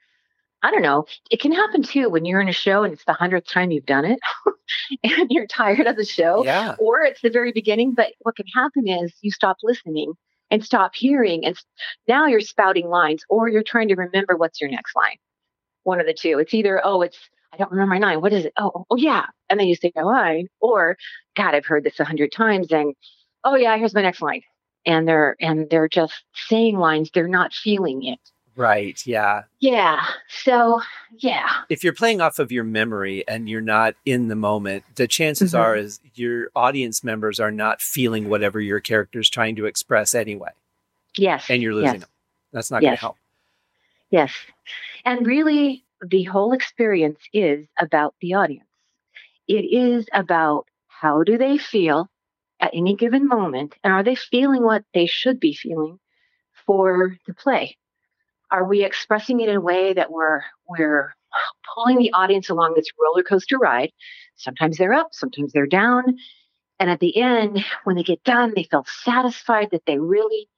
[0.64, 1.06] I don't know.
[1.32, 3.88] It can happen too when you're in a show and it's the hundredth time you've
[3.88, 4.20] done it
[5.04, 6.46] and you're tired of the show.
[6.46, 6.76] Yeah.
[6.78, 7.96] Or it's the very beginning.
[7.96, 10.14] But what can happen is you stop listening
[10.52, 11.46] and stop hearing.
[11.46, 11.58] And
[12.08, 15.18] now you're spouting lines or you're trying to remember what's your next line.
[15.84, 16.38] One of the two.
[16.38, 17.18] It's either, oh, it's,
[17.54, 18.22] I don't remember my line.
[18.22, 18.54] What is it?
[18.58, 19.26] Oh, oh, oh yeah.
[19.50, 20.48] And then you say your line.
[20.60, 20.98] Or,
[21.36, 22.72] God, I've heard this a hundred times.
[22.72, 22.94] And,
[23.44, 24.42] oh, yeah, here's my next line.
[24.86, 27.10] And they're, and they're just saying lines.
[27.14, 28.20] They're not feeling it.
[28.56, 29.02] Right.
[29.08, 29.44] Yeah.
[29.60, 30.02] Yeah.
[30.28, 30.82] So,
[31.18, 31.48] yeah.
[31.70, 35.54] If you're playing off of your memory and you're not in the moment, the chances
[35.54, 35.60] Mhm.
[35.60, 40.14] are is your audience members are not feeling whatever your character is trying to express
[40.14, 40.52] anyway,
[41.18, 41.50] Yes.
[41.50, 42.02] and you're losing yes.
[42.02, 42.10] them.
[42.52, 43.18] That's not going to help.
[44.10, 44.34] Yes.
[45.06, 48.68] And really, the whole experience is about the audience.
[49.48, 52.10] It is about how do they feel
[52.60, 56.00] at any given moment, and are they feeling what they should be feeling
[56.66, 57.78] for the play?
[58.52, 61.16] Are we expressing it in a way that we're we're
[61.74, 63.92] pulling the audience along this roller coaster ride?
[64.36, 66.04] Sometimes they're up, sometimes they're down,
[66.80, 70.50] and at the end, when they get done, they feel satisfied that they really,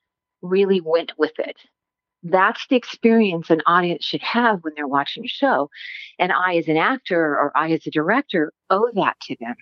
[0.42, 1.58] really went with it
[2.24, 5.70] that's the experience an audience should have when they're watching a show.
[6.18, 9.56] And I, as an actor or I, as a director, owe that to them.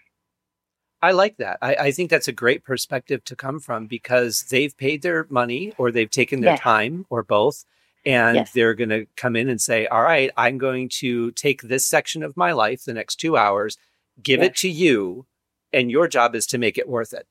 [1.02, 1.58] I like that.
[1.64, 5.74] I, I think that's a great perspective to come from because they've paid their money
[5.80, 6.60] or they've taken their Yes.
[6.60, 7.66] time or both.
[8.06, 8.52] And Yes.
[8.54, 12.24] they're going to come in and say, All right, I'm going to take this section
[12.24, 13.78] of my life, the next two hours,
[14.22, 15.26] give it to you.
[15.72, 17.28] And your job is to make it worth it.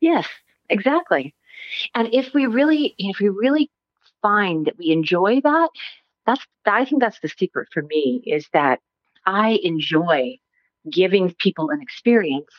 [0.00, 0.26] Yes,
[0.68, 1.34] exactly.
[1.94, 3.70] And if we really, if we really
[4.20, 5.68] find that we enjoy that,
[6.26, 8.80] that's, I think that's the secret for me is that
[9.24, 10.38] I enjoy
[10.90, 12.50] giving people an experience.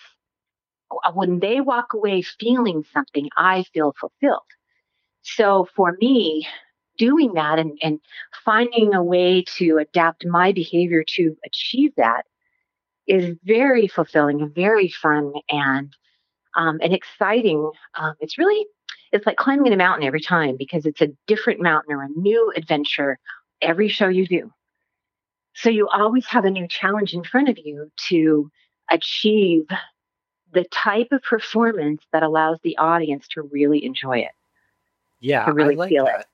[1.14, 4.42] When they walk away feeling something, I feel fulfilled.
[5.24, 6.48] So for me,
[6.98, 8.00] doing that and, and
[8.46, 12.24] finding a way to adapt my behavior to achieve that
[13.08, 15.96] is very fulfilling and very fun and
[16.56, 17.72] um, and exciting.
[17.96, 18.66] Um, it's really
[19.12, 22.52] it's like climbing a mountain every time because it's a different mountain or a new
[22.56, 23.20] adventure
[23.62, 24.52] every show you do.
[25.56, 28.52] So you always have a new challenge in front of you to
[28.90, 29.68] achieve
[30.52, 34.32] the type of performance that allows the audience to really enjoy it.
[35.20, 36.26] Yeah, To really I like feel it.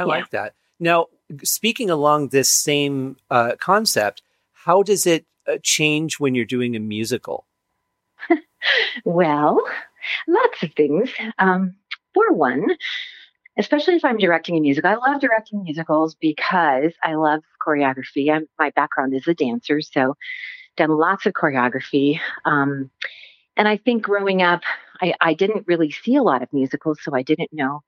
[0.00, 0.54] I like that.
[0.78, 1.06] Now,
[1.42, 6.80] speaking along this same uh, concept, how does it uh, change when you're doing a
[6.80, 7.46] musical?
[9.04, 9.62] Well,
[10.26, 11.10] lots of things.
[11.38, 11.76] Um,
[12.14, 12.76] for one,
[13.58, 18.32] especially if I'm directing a musical, I love directing musicals because I love choreography.
[18.32, 20.16] I'm, my background is a dancer, so
[20.76, 22.20] done lots of choreography.
[22.44, 22.90] Um,
[23.56, 24.62] and I think growing up,
[25.00, 27.82] I, I didn't really see a lot of musicals, so I didn't know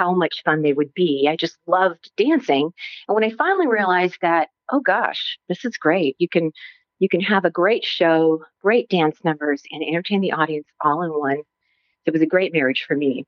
[0.00, 1.28] how much fun they would be.
[1.30, 2.72] I just loved dancing.
[3.06, 6.16] And when I finally realized that, oh gosh, this is great.
[6.18, 6.52] You can
[7.00, 11.10] you can have a great show, great dance numbers, and entertain the audience all in
[11.10, 11.42] one.
[12.06, 13.26] It was a great marriage for me.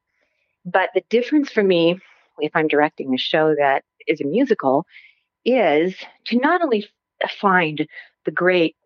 [0.65, 1.99] But the difference for me,
[2.39, 4.87] if I'm directing a show that is a musical,
[5.45, 5.95] is
[6.27, 6.87] to not only
[7.41, 7.87] find
[8.25, 8.77] the great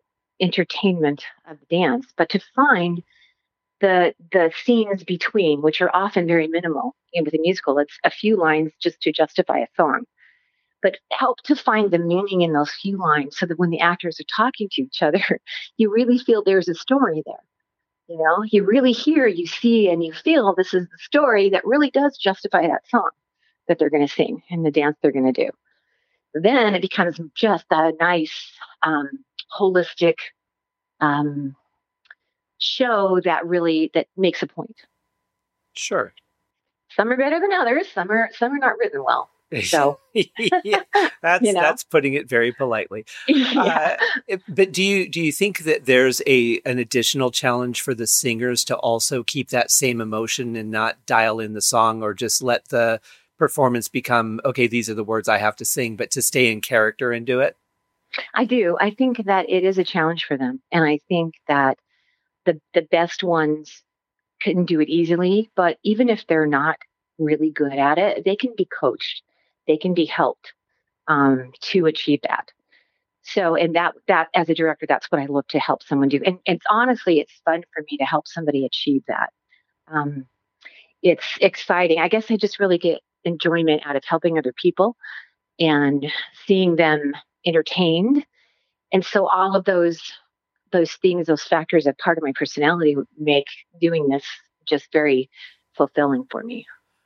[0.41, 3.01] entertainment of the dance, but to find
[3.81, 6.95] the the scenes between, which are often very minimal.
[7.13, 10.05] And with a musical, it's a few lines just to justify a song
[10.81, 14.19] but help to find the meaning in those few lines so that when the actors
[14.19, 15.21] are talking to each other,
[15.77, 17.35] you really feel there's a story there.
[18.07, 21.65] You know, you really hear, you see, and you feel this is the story that
[21.65, 23.09] really does justify that song
[23.67, 25.49] that they're going to sing and the dance they're going to do.
[26.33, 29.09] Then it becomes just a nice, um,
[29.59, 30.15] holistic
[31.01, 31.55] um,
[32.59, 34.75] show that really that makes a point.
[35.73, 36.13] Sure.
[36.95, 37.87] Some are better than others.
[37.93, 39.29] Some are some are not written well.
[39.63, 40.81] So yeah,
[41.21, 41.61] that's You know?
[41.61, 43.05] that's putting it very politely.
[43.29, 43.97] yeah.
[44.29, 48.07] Uh, but do you do you think that there's a an additional challenge for the
[48.07, 52.41] singers to also keep that same emotion and not dial in the song or just
[52.41, 52.99] let the
[53.37, 54.67] performance become okay?
[54.67, 57.39] These are the words I have to sing, but to stay in character and do
[57.39, 57.55] it.
[58.33, 58.77] I do.
[58.81, 60.61] I think that it is a challenge for them.
[60.71, 61.77] And I think that
[62.47, 63.83] the the best ones
[64.41, 66.77] can do it easily, but even if they're not
[67.19, 69.21] really good at it, they can be coached.
[69.67, 70.53] They can be helped
[71.07, 72.51] um, to achieve that.
[73.23, 76.21] So, and that that as a director, that's what I look to help someone do.
[76.25, 79.31] And it's honestly, it's fun for me to help somebody achieve that.
[79.87, 80.25] Um,
[81.03, 81.99] it's exciting.
[81.99, 84.95] I guess I just really get enjoyment out of helping other people
[85.59, 86.05] and
[86.45, 87.13] seeing them
[87.45, 88.25] entertained.
[88.93, 90.01] And so all of those
[90.71, 93.47] those things, those factors, are part of my personality make
[93.81, 94.23] doing this
[94.67, 95.29] just very
[95.75, 96.65] fulfilling for me.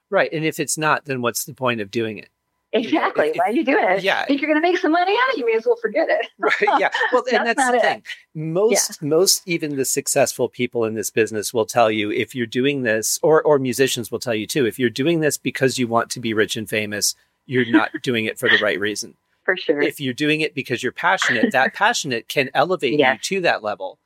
[0.09, 0.31] Right.
[0.33, 2.29] And if it's not, then what's the point of doing it?
[2.73, 3.27] Exactly.
[3.29, 4.01] If- Why are you doing it?
[4.03, 4.25] yeah.
[4.29, 6.27] If you're going to make some money on it, you may as well forget it.
[6.39, 7.81] right yeah well and That's that's the it.
[7.81, 8.03] thing
[8.33, 12.83] most most even the successful people in this business will tell you if you're doing
[12.83, 16.09] this or or musicians will tell you too if you're doing this because you want
[16.11, 17.13] to be rich and famous
[17.45, 19.81] you're not doing it for the right reason For sure.
[19.81, 23.29] if you're doing it because you're passionate that passionate can elevate Yes.
[23.29, 23.99] you to that level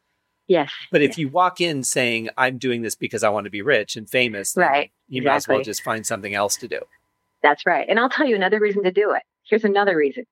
[0.47, 0.71] yes.
[0.91, 3.95] but if you walk in saying i'm doing this because i want to be rich
[3.95, 4.91] and famous Right.
[5.07, 6.79] you might as well just find something else to do
[7.43, 7.86] That's right.
[7.88, 9.21] And I'll tell you another reason to do it.
[9.47, 10.25] Here's another reason.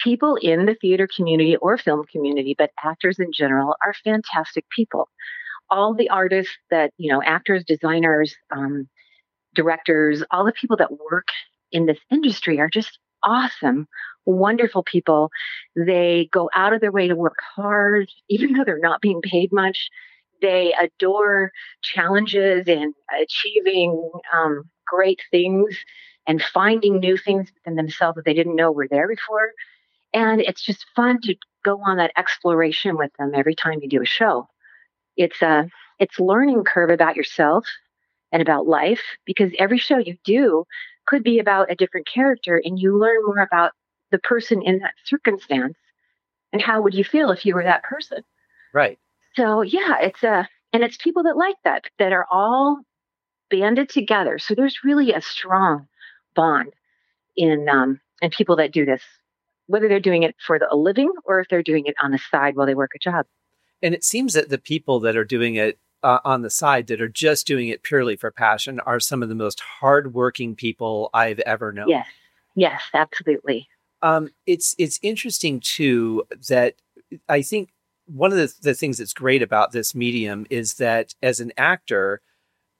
[0.00, 5.08] People in the theater community or film community, but actors in general, are fantastic people.
[5.70, 8.88] All the artists that, you know, actors, designers, um,
[9.54, 11.28] directors, all the people that work
[11.72, 13.88] in this industry are just awesome,
[14.26, 15.30] wonderful people.
[15.76, 19.52] They go out of their way to work hard, even though they're not being paid
[19.52, 19.88] much.
[20.40, 21.52] They adore
[21.82, 25.76] challenges and achieving um, great things
[26.26, 29.52] and finding new things within themselves that they didn't know were there before.
[30.12, 34.02] And it's just fun to go on that exploration with them every time you do
[34.02, 34.48] a show.
[35.16, 35.68] It's a
[35.98, 37.64] it's learning curve about yourself
[38.32, 40.64] and about life because every show you do
[41.06, 43.72] could be about a different character and you learn more about
[44.10, 45.76] the person in that circumstance
[46.52, 48.22] and how would you feel if you were that person.
[48.72, 48.98] right
[49.36, 52.80] So yeah, it's a and it's people that like that that are all
[53.50, 54.38] banded together.
[54.38, 55.88] So there's really a strong
[56.34, 56.72] bond
[57.36, 59.02] in um in people that do this,
[59.66, 62.20] whether they're doing it for the, a living or if they're doing it on the
[62.30, 63.26] side while they work a job.
[63.82, 67.00] And it seems that the people that are doing it uh, on the side that
[67.00, 71.40] are just doing it purely for passion are some of the most hardworking people I've
[71.40, 71.88] ever known.
[71.88, 72.06] Yes,
[72.54, 73.68] yes, absolutely.
[74.02, 76.74] Um, it's it's interesting too that
[77.28, 77.70] I think
[78.06, 82.20] one of the, the things that's great about this medium is that as an actor,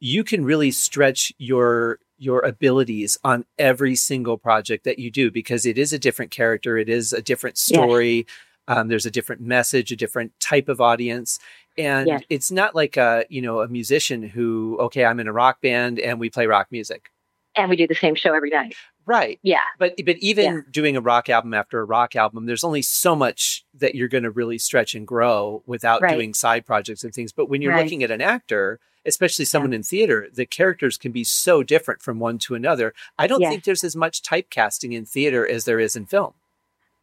[0.01, 5.67] you can really stretch your your abilities on every single project that you do because
[5.67, 8.27] it is a different character, it is a different story.
[8.69, 11.41] Um, there's a different message, a different type of audience,
[11.79, 12.23] and Yes.
[12.29, 15.99] it's not like a you know a musician who okay, I'm in a rock band
[15.99, 17.11] and we play rock music,
[17.57, 18.75] And we do the same show every night.
[19.07, 19.39] right?
[19.43, 20.61] Yeah, But but even Yeah.
[20.71, 24.25] doing a rock album after a rock album, there's only so much that you're going
[24.25, 26.15] to really stretch and grow without Right.
[26.15, 27.33] doing side projects and things.
[27.33, 27.83] But when you're Right.
[27.85, 32.21] looking at an actor, especially someone in theater, the characters can be so different from
[32.21, 32.95] one to another.
[33.19, 33.51] I don't Yes.
[33.51, 36.35] think there's as much typecasting in theater as there is in film.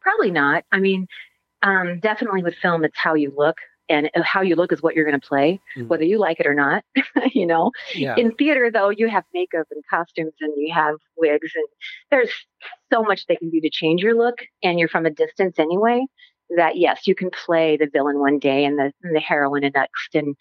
[0.00, 0.64] probably not.
[0.72, 1.06] I mean,
[1.62, 3.58] um, definitely with film, it's how you look.
[3.90, 5.88] And how you look is what you're going to play, Mhm.
[5.88, 6.84] whether you like it or not.
[7.34, 8.14] you know, Yeah.
[8.16, 11.66] in theater though you have makeup and costumes and you have wigs and
[12.10, 12.32] there's
[12.92, 16.04] so much they can do to change your look and you're from a distance anyway
[16.56, 19.70] that yes you can play the villain one day and the, and the heroine the
[19.70, 20.34] next and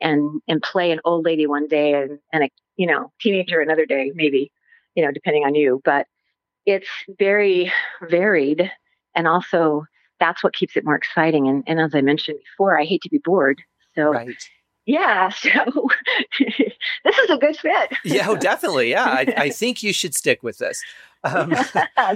[0.00, 3.84] and and play an old lady one day and, and a you know teenager another
[3.86, 4.50] day maybe
[4.94, 6.06] you know depending on you but
[6.66, 6.88] it's
[7.18, 7.70] very
[8.08, 8.70] varied
[9.14, 9.84] and also
[10.20, 13.08] that's what keeps it more exciting and, and as i mentioned before i hate to
[13.08, 13.60] be bored
[13.94, 14.50] so right.
[14.86, 15.50] yeah, so
[16.38, 17.92] this is a good fit.
[18.04, 18.90] Yeah, oh, definitely.
[18.90, 20.82] Yeah, I, I think you should stick with this.
[21.22, 21.52] Um,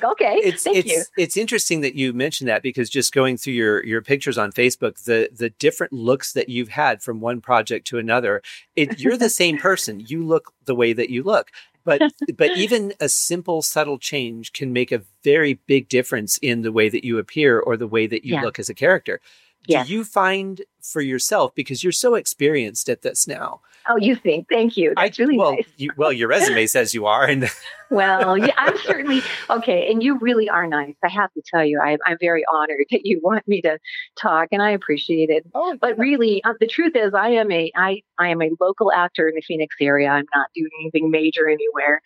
[0.03, 1.05] okay, it's thank it's you.
[1.19, 5.05] it's interesting that you mentioned that because just going through your your pictures on Facebook,
[5.05, 8.41] the the different looks that you've had from one project to another,
[8.77, 10.01] it, you're the same person.
[10.07, 11.51] You look the way that you look,
[11.85, 12.01] but
[12.37, 16.89] but even a simple subtle change can make a very big difference in the way
[16.89, 18.43] that you appear or the way that you Yeah.
[18.43, 19.21] look as a character.
[19.67, 19.89] Do Yes.
[19.89, 23.61] you find for yourself because you're so experienced at this now?
[23.89, 24.49] Oh, you think?
[24.49, 24.95] Thank you.
[24.97, 25.67] That's really well, nice.
[25.77, 27.49] you, well, your resume says you are, and
[27.91, 30.95] Well, yeah, I'm certainly okay, and you really are nice.
[31.05, 33.79] I have to tell you, I'm I'm very honored that you want me to
[34.17, 35.45] talk, and I appreciate it.
[35.55, 38.91] oh, But really, uh, the truth is, I am a I I am a local
[38.93, 40.09] actor in the Phoenix area.
[40.09, 42.01] I'm not doing anything major anywhere.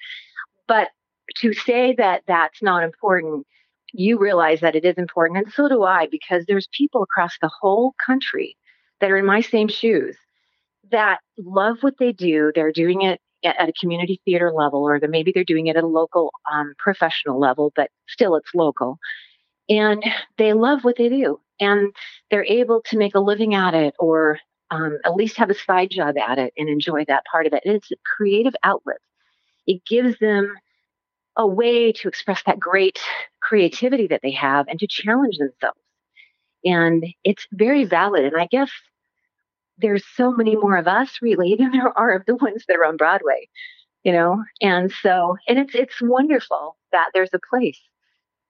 [0.67, 0.91] But
[1.37, 3.47] to say that that's not important,
[3.93, 7.51] you realize that it is important, and so do I, because there's people across the
[7.61, 8.57] whole country
[9.01, 10.17] that are in my same shoes
[10.91, 12.53] that love what they do.
[12.55, 15.89] They're doing it at a community theater level, or maybe they're doing it at a
[15.89, 18.99] local um, professional level, but still it's local.
[19.69, 20.03] And
[20.39, 21.95] they love what they do, and
[22.31, 24.39] they're able to make a living at it, or
[24.71, 27.63] um, at least have a side job at it and enjoy that part of it.
[27.65, 28.99] And it's a creative outlet.
[29.67, 30.55] It gives them
[31.37, 32.99] a way to express that great
[33.41, 35.79] creativity that they have and to challenge themselves.
[36.65, 38.25] And it's very valid.
[38.25, 38.71] And I guess
[39.79, 42.85] there's so many more of us really than there are of the ones that are
[42.85, 43.49] on Broadway,
[44.05, 44.43] you know?
[44.61, 47.81] And so, and it's, it's wonderful that there's a place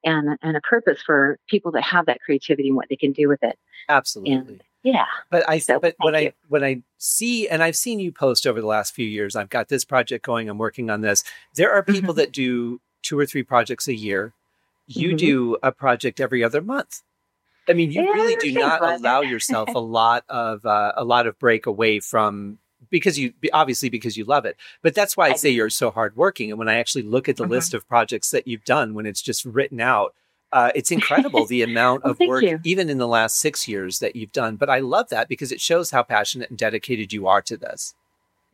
[0.03, 3.27] and, and a purpose for people that have that creativity and what they can do
[3.27, 3.57] with it.
[3.89, 4.33] absolutely.
[4.33, 7.99] And yeah, But I, So, but when thank I when I see, and I've seen
[7.99, 10.47] you post over the last few years, I've got this project going.
[10.47, 11.23] I'm working on this.
[11.55, 12.17] There are people Mhm.
[12.17, 14.33] that do two or three projects a year.
[14.87, 15.17] You mm-hmm.
[15.17, 17.01] do a project every other month.
[17.69, 21.37] I mean, you really do not allow yourself a lot of uh, a lot of
[21.37, 22.57] break away from
[22.89, 24.57] because you obviously because you love it.
[24.81, 26.49] But that's why I say you're so hardworking.
[26.49, 27.51] And when I actually look at the mm-hmm.
[27.51, 30.15] list of projects that you've done, when it's just written out,
[30.51, 32.59] uh, it's incredible the amount of work, you.
[32.63, 34.55] even in the last six years, that you've done.
[34.55, 37.93] But I love that because it shows how passionate and dedicated you are to this.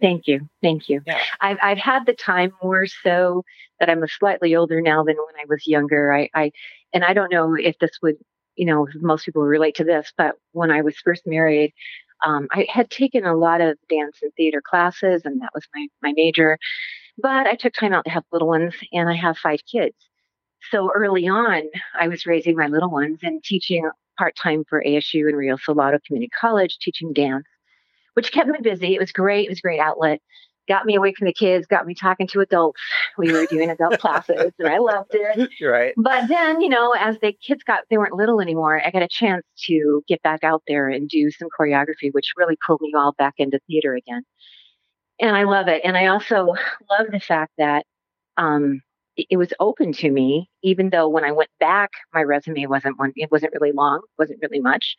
[0.02, 0.50] Thank you.
[0.62, 1.02] Thank you.
[1.06, 1.20] Yeah.
[1.40, 3.46] I've, I've had the time more so
[3.80, 6.14] that I'm a slightly older now than when I was younger.
[6.14, 6.52] I, I,
[6.94, 8.18] and I don't know if this would,
[8.56, 11.74] you know, most people relate to this, but when I was first married,
[12.26, 15.88] um, I had taken a lot of dance and theater classes, and that was my,
[16.02, 16.58] my major.
[17.18, 19.96] But I took time out to have little ones, and I have five kids.
[20.72, 21.64] So early on,
[22.00, 26.00] I was raising my little ones and teaching part time for ASU and Rio Salado
[26.06, 27.46] Community College, teaching dance,
[28.14, 28.96] which kept me busy.
[28.96, 29.46] It was great.
[29.46, 30.22] It was a great outlet.
[30.68, 32.82] Got me away from the kids, got me talking to adults.
[33.18, 35.50] We were doing adult classes and I loved it.
[35.64, 35.94] Right.
[35.98, 39.08] But then, you know, as the kids got, they weren't little anymore, I got a
[39.08, 43.14] chance to get back out there and do some choreography, which really pulled me all
[43.18, 44.24] back into theater again.
[45.20, 45.82] And I love it.
[45.84, 46.46] And I also
[46.90, 47.86] love the fact that
[48.38, 48.82] um,
[49.18, 53.14] it was open to me, even though when I went back, my resume wasn't one,
[53.16, 54.96] it wasn't really long, wasn't really much.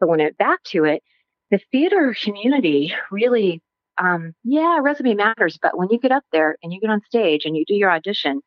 [0.00, 1.02] But when I went back to it,
[1.50, 3.62] the theater community really,
[4.00, 5.58] um, yeah, resume matters.
[5.60, 7.90] But when you get up there and you get on stage and you do your
[7.90, 8.40] audition,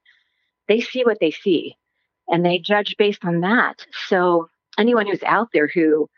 [0.68, 1.78] they see what they see
[2.28, 3.86] and they judge based on that.
[4.08, 6.10] So anyone who's out there who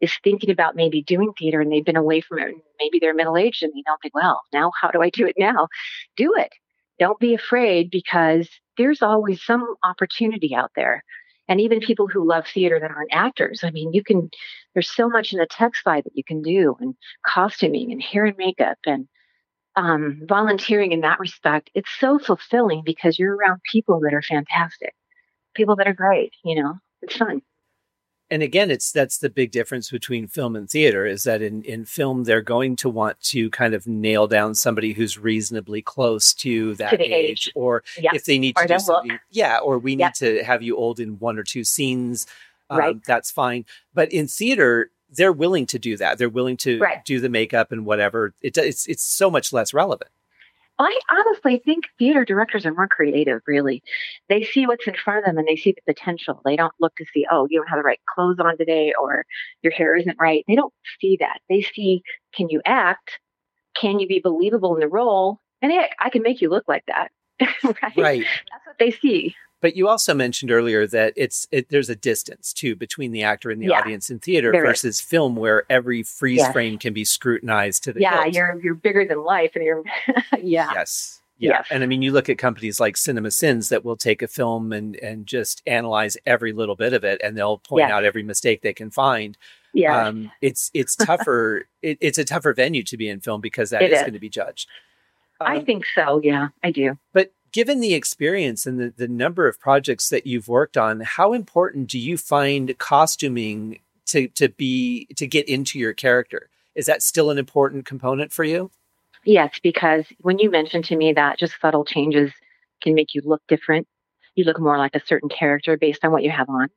[0.00, 3.36] is thinking about maybe doing theater and they've been away from it, maybe they're middle
[3.36, 5.68] aged and they don't think, well, now how do I do it now?
[6.16, 6.52] Do it
[6.98, 11.04] don't be afraid because there's always some opportunity out there.
[11.48, 14.30] And even people who love theater that aren't actors, I mean, you can,
[14.72, 16.94] there's so much in the tech side that you can do, and
[17.26, 19.08] costuming and hair and makeup and
[19.76, 21.70] um, volunteering in that respect.
[21.74, 24.94] It's so fulfilling because you're around people that are fantastic,
[25.54, 27.42] people that are great, you know, it's fun
[28.30, 31.84] and again it's that's the big difference between film and theater is that in in
[31.84, 36.74] film they're going to want to kind of nail down somebody who's reasonably close to
[36.76, 38.14] that to age, age, or yep.
[38.14, 39.20] if they need to do something look.
[39.30, 42.26] yeah or we need to have you old in one or two scenes
[42.70, 42.96] um, right.
[43.06, 47.04] that's fine but in theater they're willing to do that they're willing to right.
[47.04, 50.10] do the makeup and whatever it, it's it's so much less relevant
[50.78, 53.82] I honestly think theater directors are more creative, really.
[54.28, 56.40] They see what's in front of them and they see the potential.
[56.44, 59.24] They don't look to see, oh, you don't have the right clothes on today or
[59.62, 60.44] your hair isn't right.
[60.48, 61.40] They don't see that.
[61.48, 62.02] They see,
[62.34, 63.20] can you act?
[63.76, 65.38] Can you be believable in the role?
[65.62, 67.10] And hey, I can make you look like that.
[67.64, 67.96] right?
[67.96, 68.24] right.
[68.50, 69.34] That's what they see.
[69.60, 73.50] But you also mentioned earlier that it's it, there's a distance too between the actor
[73.50, 75.00] and the yeah, audience in theater versus is.
[75.00, 76.52] film, where every freeze yes.
[76.52, 78.26] frame can be scrutinized to the yeah.
[78.26, 79.82] You're you're bigger than life, and you're
[80.42, 80.70] yeah.
[80.74, 81.22] Yes.
[81.38, 81.50] Yeah.
[81.50, 81.68] Yes.
[81.70, 84.72] And I mean, you look at companies like Cinema Sins that will take a film
[84.72, 87.90] and, and just analyze every little bit of it and they'll point yes.
[87.90, 89.36] out every mistake they can find.
[89.72, 90.06] Yeah.
[90.06, 91.66] Um, it's, it's tougher.
[91.82, 94.20] it, it's a tougher venue to be in film because that is, is, going to
[94.20, 94.68] be judged.
[95.40, 96.20] Um, I think so.
[96.22, 96.98] Yeah, I do.
[97.12, 101.32] But given the experience and the, the number of projects that you've worked on, how
[101.32, 106.48] important do you find costuming to, to be to get into your character?
[106.74, 108.70] Is that still an important component for you?
[109.24, 112.32] Yes, because when you mentioned to me that just subtle changes
[112.82, 113.86] can make you look different,
[114.34, 116.68] you look more like a certain character based on what you have on.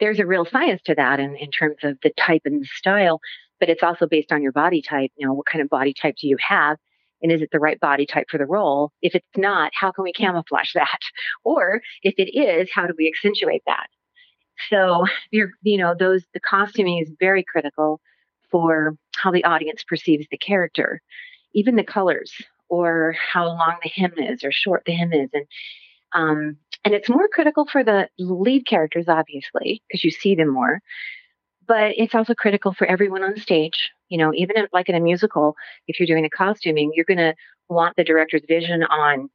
[0.00, 3.20] There's a real science to that in, in terms of the type and the style,
[3.60, 5.10] but it's also based on your body type.
[5.16, 6.78] You know, what kind of body type do you have?
[7.22, 8.92] And is it the right body type for the role?
[9.00, 10.98] If it's not, how can we camouflage that?
[11.44, 13.86] Or if it is, how do we accentuate that?
[14.70, 18.00] So you know, those the costuming is very critical
[18.50, 21.00] for how the audience perceives the character,
[21.54, 22.32] even the colors
[22.68, 25.46] or how long the hem is or short the hem is, and
[26.14, 30.80] um, and it's more critical for the lead characters, obviously, because you see them more.
[31.66, 35.00] But it's also critical for everyone on stage you know, even in, like in a
[35.00, 35.56] musical,
[35.88, 37.34] if you're doing the costuming, you're going to
[37.70, 39.30] want the director's vision on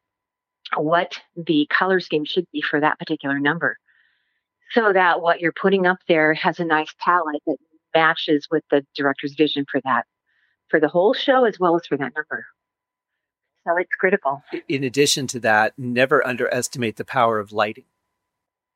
[0.76, 3.78] what the color scheme should be for that particular number.
[4.74, 7.58] So that what you're putting up there has a nice palette that
[7.96, 10.06] matches with the director's vision for that
[10.68, 12.46] for the whole show as well as for that number.
[13.66, 14.44] So it's critical.
[14.68, 17.86] In addition to that never underestimate the power of lighting.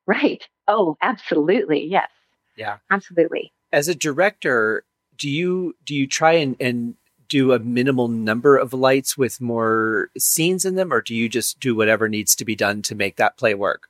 [0.07, 0.47] Right.
[0.67, 1.85] Oh absolutely.
[1.85, 2.09] Yes.
[2.57, 2.77] Yeah.
[2.89, 3.53] Absolutely.
[3.71, 4.83] As a director
[5.21, 6.95] do you do you try and, and
[7.29, 11.59] do a minimal number of lights with more scenes in them, or do you just
[11.59, 13.87] do whatever needs to be done to make that play work?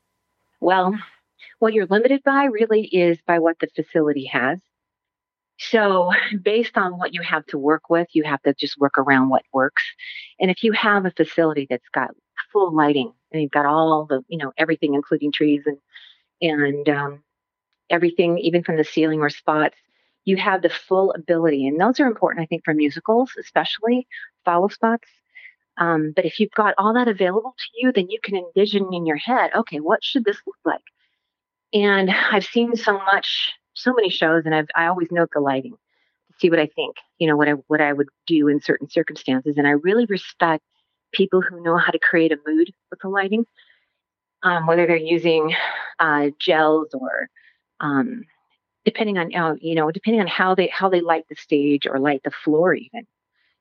[0.60, 0.94] Well,
[1.60, 4.60] what you're limited by really is by what the facility has.
[5.58, 6.12] So,
[6.44, 9.44] based on what you have to work with, you have to just work around what
[9.54, 9.84] works.
[10.40, 12.12] And if you have a facility that's got
[12.52, 15.78] full lighting and you've got all the you know everything, including trees and
[16.42, 17.24] and um,
[17.90, 19.78] everything, even from the ceiling or spots.
[20.26, 24.08] You have the full ability, and those are important, I think, for musicals, especially
[24.46, 25.08] follow spots.
[25.78, 29.06] Um, but if you've got all that available to you, then you can envision in
[29.06, 30.84] your head, okay, what should this look like?
[31.74, 35.72] And I've seen so much, so many shows, and I've I always note the lighting
[35.72, 38.90] to see what I think, you know, what I what I would do in certain
[38.90, 39.58] circumstances.
[39.58, 40.64] And I really respect
[41.14, 43.46] people who know how to create a mood with the lighting,
[44.44, 45.56] um, whether they're using
[46.00, 47.30] uh, gels or
[47.80, 48.24] um,
[48.86, 52.00] depending on uh, you know depending on how they how they light the stage or
[52.00, 53.06] light the floor even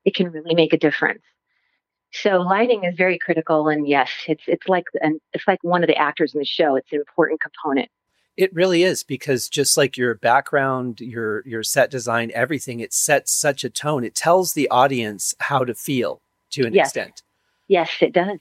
[0.05, 1.21] it can really make a difference.
[2.13, 5.87] So lighting is very critical and yes it's it's like and it's like one of
[5.87, 7.89] the actors in the show it's an important component.
[8.37, 13.31] It really is because just like your background your your set design everything it sets
[13.31, 14.03] such a tone.
[14.03, 16.87] It tells the audience how to feel to an yes.
[16.87, 17.21] extent.
[17.67, 18.39] Yes it does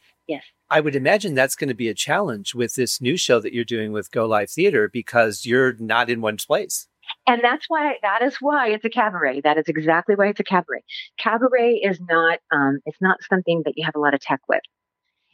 [0.70, 3.64] I would imagine that's going to be a challenge with this new show that you're
[3.64, 6.86] doing with Go Live Theater because you're not in one place.
[7.26, 9.40] And that's why that is why it's a cabaret.
[9.40, 10.84] That is exactly why it's a cabaret.
[11.18, 14.60] Cabaret is not um, it's not something that you have a lot of tech with.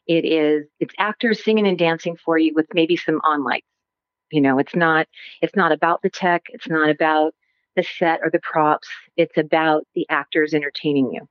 [0.06, 3.66] It is it's actors singing and dancing for you with maybe some on lights.
[4.32, 5.06] You know, it's not
[5.42, 6.44] it's not about the tech.
[6.48, 7.34] It's not about
[7.76, 8.88] the set or the props.
[9.18, 11.28] It's about the actors entertaining you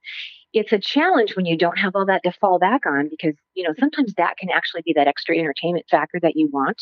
[0.55, 3.63] it's a challenge when you don't have all that to fall back on because you
[3.63, 6.81] know sometimes that can actually be that extra entertainment factor that you want.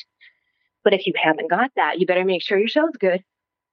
[0.83, 3.23] But if you haven't got that you better make sure your show's good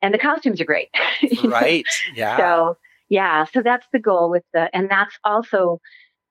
[0.03, 0.89] and the costumes are great
[1.45, 1.85] right
[2.15, 2.37] yeah.
[2.39, 2.79] So
[3.09, 5.81] yeah so that's the goal with the and that's also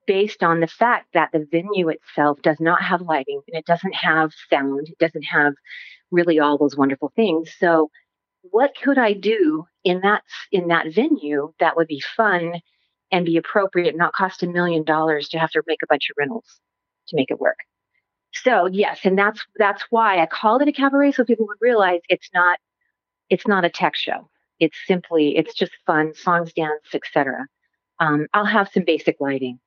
[0.08, 3.94] based on the fact that the venue itself does not have lighting and it doesn't
[3.94, 5.54] have sound it doesn't have
[6.12, 7.54] really all those wonderful things.
[7.60, 7.92] So
[8.52, 12.54] what could i do in that in that venue that would be fun
[13.12, 16.16] and be appropriate, not cost a million dollars to have to make a bunch of
[16.18, 16.60] rentals
[17.08, 17.58] to make it work.
[18.34, 22.02] So yes, and that's that's why I called it a cabaret so people would realize
[22.10, 22.60] it's not
[23.30, 24.30] it's not a tech show.
[24.60, 27.48] It's simply it's just fun, songs, dance, etc.
[28.00, 29.60] Um, I'll have some basic lighting,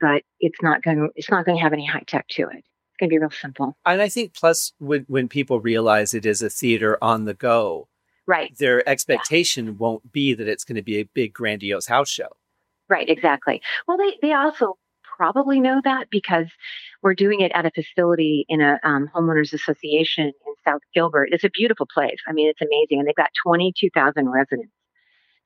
[0.00, 2.56] but it's not going it's not going to have any high tech to it.
[2.56, 3.76] It's going to be real simple.
[3.86, 7.88] And I think plus when when people realize it is a theater on the go,
[8.26, 9.72] right, their expectation yeah.
[9.78, 12.28] won't be that it's going to be a big grandiose house show.
[12.88, 13.60] Right, exactly.
[13.86, 14.78] Well, they, they also
[15.16, 16.46] probably know that because
[17.02, 21.28] we're doing it at a facility in a um, homeowners association in South Gilbert.
[21.32, 22.18] It's a beautiful place.
[22.26, 24.72] I mean, it's amazing, and they've got 22,000 residents.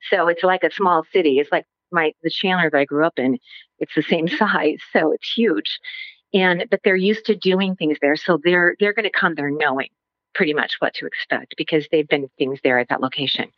[0.09, 1.39] So it's like a small city.
[1.39, 3.37] It's like my the Chandler that I grew up in.
[3.79, 5.79] It's the same size, so it's huge.
[6.33, 9.51] And but they're used to doing things there, so they're they're going to come there
[9.51, 9.89] knowing
[10.33, 13.51] pretty much what to expect because they've been things there at that location.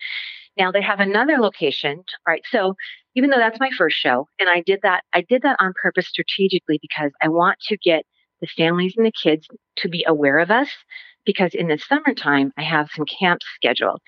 [0.58, 2.03] Now they have another location.
[2.28, 2.43] right?
[2.49, 2.76] So
[3.16, 6.08] even though that's my first show, and I did that, I did that on purpose
[6.08, 8.06] strategically because I want to get
[8.41, 9.47] the families and the kids
[9.78, 10.70] to be aware of us
[11.26, 14.01] because in the summertime I have some camps scheduled.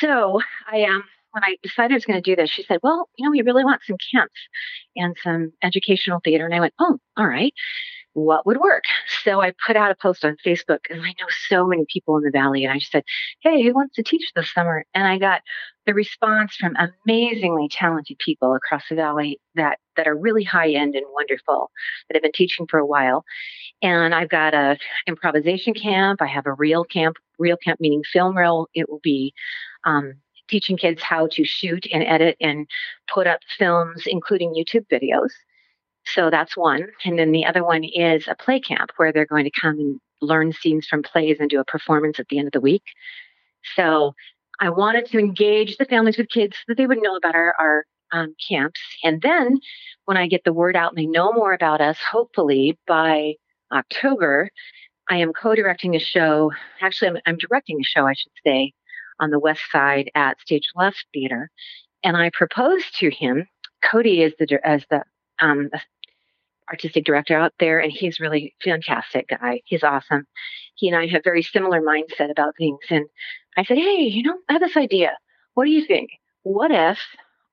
[0.00, 0.40] So
[0.70, 3.24] I um when I decided I was going to do this, she said, Well, you
[3.26, 4.40] know, we really want some camps
[4.96, 6.46] and some educational theater.
[6.46, 7.52] And I went, Oh, all right
[8.14, 8.84] what would work.
[9.22, 12.22] So I put out a post on Facebook and I know so many people in
[12.22, 13.04] the valley and I just said,
[13.40, 14.84] Hey, who wants to teach this summer?
[14.94, 15.42] And I got
[15.86, 20.94] the response from amazingly talented people across the valley that, that are really high end
[20.94, 21.70] and wonderful
[22.08, 23.24] that have been teaching for a while.
[23.82, 26.20] And I've got a improvisation camp.
[26.22, 28.68] I have a real camp, real camp meaning film reel.
[28.74, 29.34] It will be,
[29.84, 30.14] um,
[30.48, 32.66] teaching kids how to shoot and edit and
[33.12, 35.30] put up films, including YouTube videos.
[36.14, 36.88] So that's one.
[37.04, 40.00] And then the other one is a play camp where they're going to come and
[40.20, 42.84] learn scenes from plays and do a performance at the end of the week.
[43.76, 44.14] So
[44.60, 47.54] I wanted to engage the families with kids so that they would know about our,
[47.58, 48.80] our um, camps.
[49.04, 49.60] And then
[50.06, 53.34] when I get the word out and they know more about us, hopefully by
[53.72, 54.50] October,
[55.10, 56.52] I am co directing a show.
[56.80, 58.72] Actually, I'm, I'm directing a show, I should say,
[59.20, 61.50] on the west side at Stage Left Theater.
[62.02, 63.46] And I proposed to him.
[63.82, 65.02] Cody is the as the
[65.40, 65.70] um,
[66.70, 69.62] artistic director out there, and he's really fantastic guy.
[69.64, 70.26] He's awesome.
[70.74, 72.80] He and I have very similar mindset about things.
[72.90, 73.06] And
[73.56, 75.16] I said, hey, you know, I have this idea.
[75.54, 76.10] What do you think?
[76.42, 76.98] What if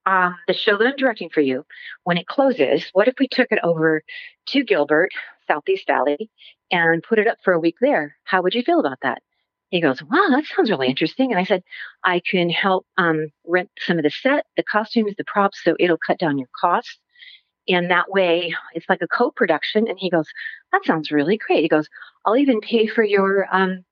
[0.06, 1.66] um, the show that I'm directing for you,
[2.04, 4.04] when it closes, what if we took it over
[4.50, 5.12] to Gilbert,
[5.48, 6.30] Southeast Valley,
[6.72, 8.16] and put it up for a week there?
[8.24, 9.22] How would you feel about that?
[9.70, 11.32] He goes, wow, that sounds really interesting.
[11.32, 11.64] And I said,
[12.04, 15.98] I can help um, rent some of the set, the costumes, the props, so it'll
[15.98, 17.00] cut down your costs
[17.68, 20.28] and that way it's like a co-production and he goes
[20.72, 21.62] that sounds really great.
[21.62, 21.88] He goes
[22.26, 23.84] i'll even pay for your um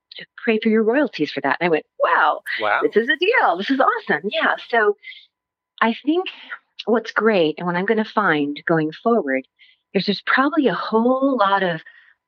[0.45, 1.57] pay for your royalties for that.
[1.59, 2.81] And i went wow wow.
[2.83, 3.57] this is a deal.
[3.57, 4.21] This is awesome.
[4.31, 4.95] Yeah so
[5.81, 6.25] i think
[6.85, 9.47] what's great and what i'm going to find going forward
[9.93, 11.81] is there's probably a whole lot of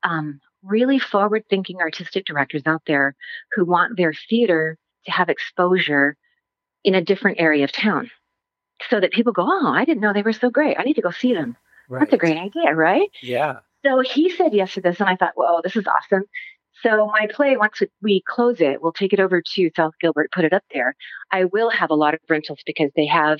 [0.03, 3.15] um, really forward thinking artistic directors out there
[3.53, 6.15] who want their theater to have exposure
[6.83, 8.09] in a different area of town
[8.89, 10.77] so that people go, Oh, I didn't know they were so great.
[10.79, 11.55] I need to go see them.
[11.87, 11.99] Right.
[11.99, 13.09] That's a great idea, right?
[13.21, 13.59] Yeah.
[13.85, 16.23] So he said yes to this, and I thought, Whoa, this is awesome.
[16.83, 20.45] So my play, once we close it, we'll take it over to South Gilbert, put
[20.45, 20.95] it up there.
[21.31, 23.39] I will have a lot of rentals because they have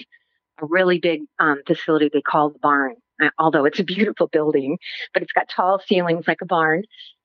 [0.62, 2.96] a really big um, facility they call the barn.
[3.22, 4.78] Uh, although it's a beautiful building,
[5.14, 6.84] but it's got tall ceilings like a barn.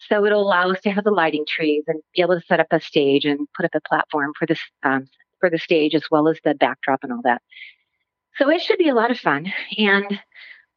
[0.08, 2.68] So it'll allow us to have the lighting trees and be able to set up
[2.70, 5.08] a stage and put up a platform for this um,
[5.40, 7.42] for the stage as well as the backdrop and all that.
[8.39, 10.20] So it should be a lot of fun, and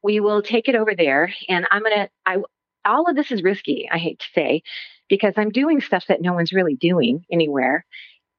[0.02, 1.34] we will take it over there.
[1.48, 2.38] And I'm gonna I
[2.86, 3.88] all of this is risky.
[3.92, 4.64] I hate to say
[5.10, 7.86] because I'm doing stuff that no one's really doing anywhere,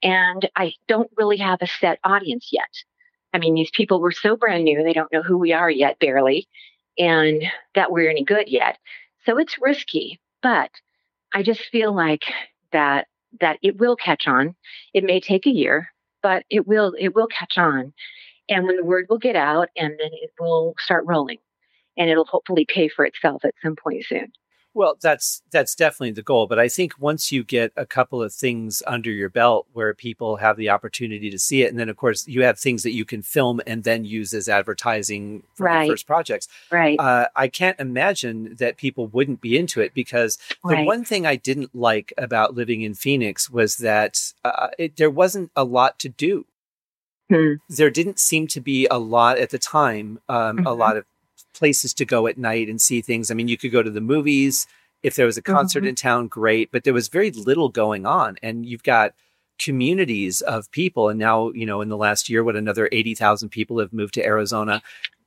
[0.03, 2.71] and I don't really have a set audience yet.
[3.33, 5.99] I mean, these people were so brand new, they don't know who we are yet,
[5.99, 6.47] barely,
[6.99, 7.43] and
[7.75, 8.79] that we're any good yet.
[9.27, 10.71] So it's risky, but
[11.33, 12.23] I just feel like
[12.73, 13.09] that
[13.41, 14.55] that it will catch on.
[14.93, 15.89] It may take a year,
[16.23, 17.93] but it will it will catch on.
[18.49, 21.39] And when the word will get out and then it will start rolling
[21.97, 24.33] and it'll hopefully pay for itself at some point soon.
[24.75, 26.49] Well, that's that's definitely the goal.
[26.49, 30.37] But I think once you get a couple of things under your belt where people
[30.37, 33.05] have the opportunity to see it, and then of course you have things that you
[33.05, 35.89] can film and then use as advertising for right.
[35.89, 36.49] first projects.
[36.73, 36.99] Right.
[36.99, 40.87] Uh, I can't imagine that people wouldn't be into it because the right.
[40.87, 45.53] one thing I didn't like about living in Phoenix was that uh, it, there wasn't
[45.55, 46.47] a lot to do.
[47.31, 47.55] Hmm.
[47.69, 50.67] There didn't seem to be a lot at the time, um, mm-hmm.
[50.67, 51.05] a lot of
[51.55, 53.31] places to go at night and see things.
[53.31, 54.67] I mean, you could go to the movies.
[55.03, 55.89] If there was a concert mm-hmm.
[55.89, 56.71] in town, great.
[56.73, 58.37] But there was very little going on.
[58.43, 59.15] And you've got
[59.59, 61.09] communities of people.
[61.09, 64.25] And now, you know, in the last year, what another 80,000 people have moved to
[64.25, 64.83] Arizona.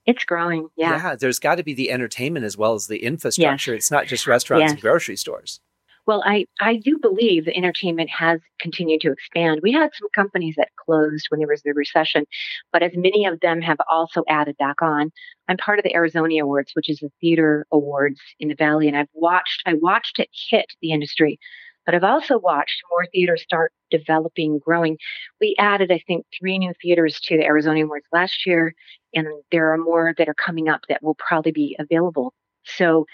[0.05, 0.69] It's growing.
[0.75, 0.95] Yeah.
[0.95, 1.15] Yeah.
[1.15, 3.73] There's got to be the entertainment as well as the infrastructure.
[3.73, 3.83] Yes.
[3.83, 4.71] It's not just restaurants yes.
[4.71, 5.59] and grocery stores.
[6.07, 9.59] Well, I, I do believe the entertainment has continued to expand.
[9.61, 12.25] We had some companies that closed when there was the recession,
[12.71, 15.11] but as many of them have also added back on.
[15.49, 18.95] I'm part of the ariZoni Awards, which is the theater awards in the Valley, and
[18.95, 21.39] I've watched I watched it hit the industry,
[21.85, 24.97] but I've also watched more theaters start developing, growing.
[25.41, 28.73] We added, I think, three new theaters to the ariZoni Awards last year,
[29.13, 32.33] and there are more that are coming up that will probably be available.
[32.63, 33.07] So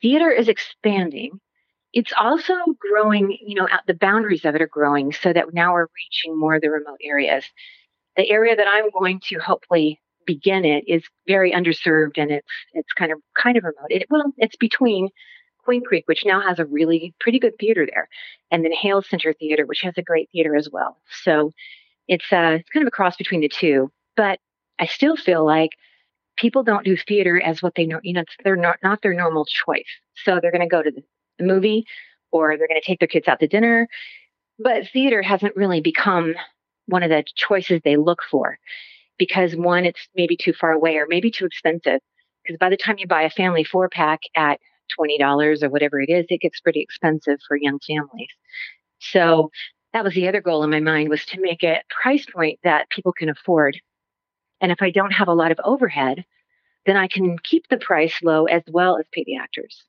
[0.00, 1.38] theater is expanding
[1.92, 5.88] it's also growing, you know, the boundaries of it are growing so that now we're
[5.96, 7.44] reaching more of the remote areas.
[8.16, 12.92] The area that I'm going to hopefully begin it is very underserved and it's it's
[12.92, 13.88] kind of kind of remote.
[13.90, 15.08] It, well, it's between
[15.64, 18.08] Queen Creek, which now has a really pretty good theater there,
[18.50, 20.96] and then Hale Center Theater, which has a great theater as well.
[21.22, 21.52] So
[22.08, 23.90] it's uh it's kind of a cross between the two.
[24.16, 24.38] But
[24.78, 25.70] I still feel like
[26.36, 28.00] people don't do theater as what they know.
[28.02, 29.90] You know, it's, they're not not their normal choice.
[30.24, 31.02] So they're going to go to the
[31.40, 31.84] the movie
[32.32, 33.88] or they're going to take their kids out to dinner.
[34.58, 36.34] But theater hasn't really become
[36.86, 38.58] one of the choices they look for
[39.18, 42.00] because one, it's maybe too far away or maybe too expensive.
[42.44, 44.60] Because by the time you buy a family four pack at
[44.98, 48.30] $20 or whatever it is, it gets pretty expensive for young families.
[48.98, 49.50] So
[49.92, 52.90] that was the other goal in my mind was to make a price point that
[52.90, 53.80] people can afford.
[54.60, 56.24] And if I don't have a lot of overhead,
[56.86, 59.84] then I can keep the price low as well as pay the actors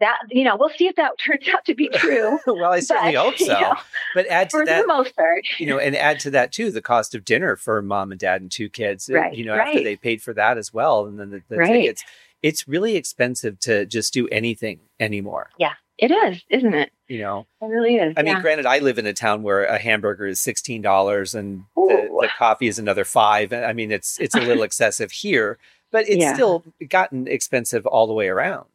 [0.00, 3.14] that you know we'll see if that turns out to be true well i certainly
[3.14, 3.44] but, hope so.
[3.44, 3.74] you know,
[4.14, 5.44] but add to that the most part.
[5.58, 8.40] you know and add to that too the cost of dinner for mom and dad
[8.40, 9.68] and two kids uh, right, you know right.
[9.68, 11.72] after they paid for that as well and then the, the right.
[11.72, 12.04] tickets.
[12.42, 15.48] It's really expensive to just do anything anymore.
[15.58, 16.90] Yeah it is isn't it?
[17.08, 17.46] You know?
[17.60, 20.40] It really is i mean granted i live in a town where a hamburger is
[20.40, 25.12] $16 and the, the, coffee is another five i mean it's it's a little excessive
[25.12, 25.58] here
[25.92, 26.34] but it's yeah.
[26.34, 28.66] still gotten expensive all the way around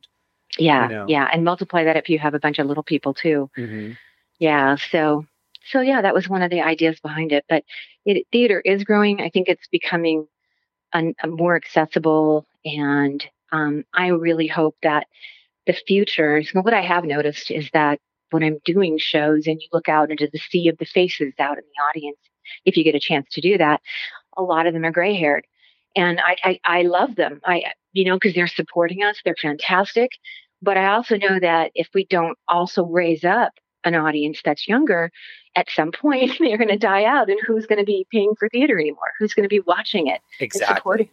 [0.60, 1.06] yeah, you know?
[1.08, 3.50] yeah, and multiply that if you have a bunch of little people too.
[3.58, 3.94] Mm-hmm.
[4.40, 5.26] Yeah, so
[5.66, 7.46] so yeah, that was one of the ideas behind it.
[7.50, 7.64] But
[8.06, 9.22] it, theater is growing.
[9.22, 10.28] I think it's becoming
[10.94, 15.08] a, a more accessible, and um, I really hope that
[15.68, 16.44] the future.
[16.44, 18.00] So what I have noticed is that
[18.32, 21.58] when I'm doing shows and you look out into the sea of the faces out
[21.58, 22.18] in the audience,
[22.66, 23.82] if you get a chance to do that,
[24.38, 25.46] a lot of them are gray haired.
[25.96, 27.42] And I, I, I love them.
[27.44, 29.20] I, you know, because they're supporting us.
[29.24, 30.12] They're fantastic.
[30.62, 33.54] But I also know that if we don't also raise up
[33.84, 35.12] an audience that's younger,
[35.56, 37.30] at some point they're going to die out.
[37.30, 39.14] And who's going to be paying for theater anymore?
[39.20, 40.22] Who's going to be watching it?
[40.40, 41.12] Exactly.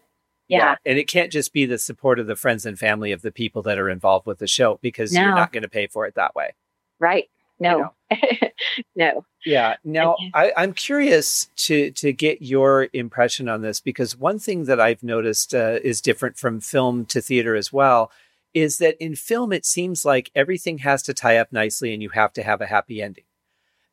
[0.49, 0.59] Yeah.
[0.59, 0.75] yeah.
[0.85, 3.63] And it can't just be the support of the friends and family of the people
[3.63, 5.23] that are involved with the show because no.
[5.23, 6.55] you're not going to pay for it that way.
[7.01, 7.29] Right.
[7.59, 7.93] No.
[8.11, 8.51] You know?
[8.97, 9.25] no.
[9.45, 9.77] Yeah.
[9.83, 14.81] Now I, am curious to to get your impression on this because one thing that
[14.81, 18.11] I've noticed uh, is different from film to theater as well
[18.57, 22.09] is that in film, it seems like everything has to tie up nicely and you
[22.09, 23.25] have to have a happy ending.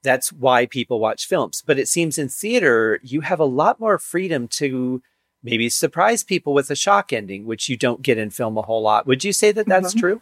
[0.03, 1.61] That's why people watch films.
[1.65, 5.03] But it seems in theater, you have a lot more freedom to
[5.43, 8.81] maybe surprise people with a shock ending, which you don't get in film a whole
[8.81, 9.05] lot.
[9.05, 9.99] Would you say that that's mm-hmm.
[9.99, 10.21] true?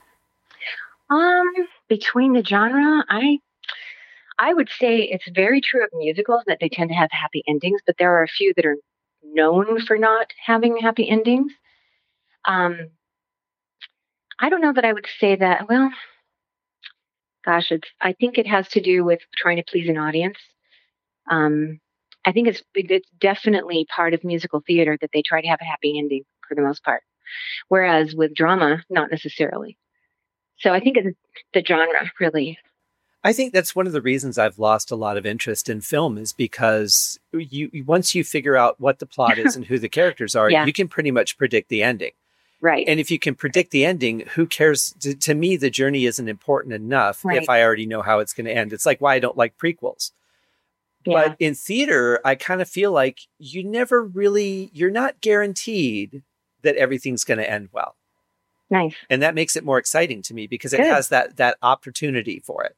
[1.11, 3.37] Um, between the genre, I
[4.39, 7.81] I would say it's very true of musicals that they tend to have happy endings,
[7.85, 8.77] but there are a few that are
[9.23, 11.51] known for not having happy endings.
[12.45, 12.89] Um,
[14.41, 15.69] I don't know that I would say that.
[15.69, 15.91] Well,
[17.45, 17.87] gosh, it's.
[18.01, 20.37] I think it has to do with trying to please an audience.
[21.29, 21.79] Um,
[22.25, 25.65] I think it's it's definitely part of musical theater that they try to have a
[25.65, 27.03] happy ending for the most part,
[27.67, 29.77] whereas with drama, not necessarily.
[30.59, 31.17] So I think it's
[31.53, 32.57] the genre really.
[33.23, 36.17] I think that's one of the reasons I've lost a lot of interest in film
[36.17, 40.35] is because you once you figure out what the plot is and who the characters
[40.35, 40.65] are, yeah.
[40.65, 42.11] you can pretty much predict the ending.
[42.61, 42.87] Right.
[42.87, 44.93] And if you can predict the ending, who cares?
[44.99, 47.41] To, to me, the journey isn't important enough right.
[47.41, 48.71] if I already know how it's going to end.
[48.71, 50.11] It's like why I don't like prequels.
[51.05, 51.29] Yeah.
[51.29, 56.21] But in theater, I kind of feel like you never really, you're not guaranteed
[56.61, 57.95] that everything's going to end well.
[58.69, 58.95] Nice.
[59.09, 62.63] And that makes it more exciting to me because it has that that opportunity for
[62.63, 62.75] it.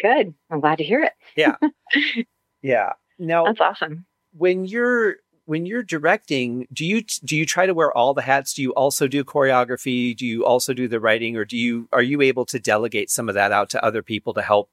[0.00, 0.32] Good.
[0.50, 1.12] I'm glad to hear it.
[1.36, 1.56] yeah.
[2.60, 2.94] Yeah.
[3.20, 4.04] Now That's awesome.
[4.32, 5.18] When you're
[5.48, 8.52] when you're directing, do you do you try to wear all the hats?
[8.52, 10.14] Do you also do choreography?
[10.14, 13.30] Do you also do the writing or do you are you able to delegate some
[13.30, 14.68] of that out to other people to help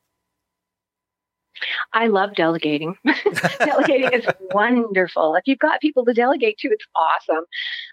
[1.94, 2.98] I love delegating.
[3.60, 5.36] delegating is wonderful.
[5.36, 7.46] If you've got people to delegate to, it's awesome.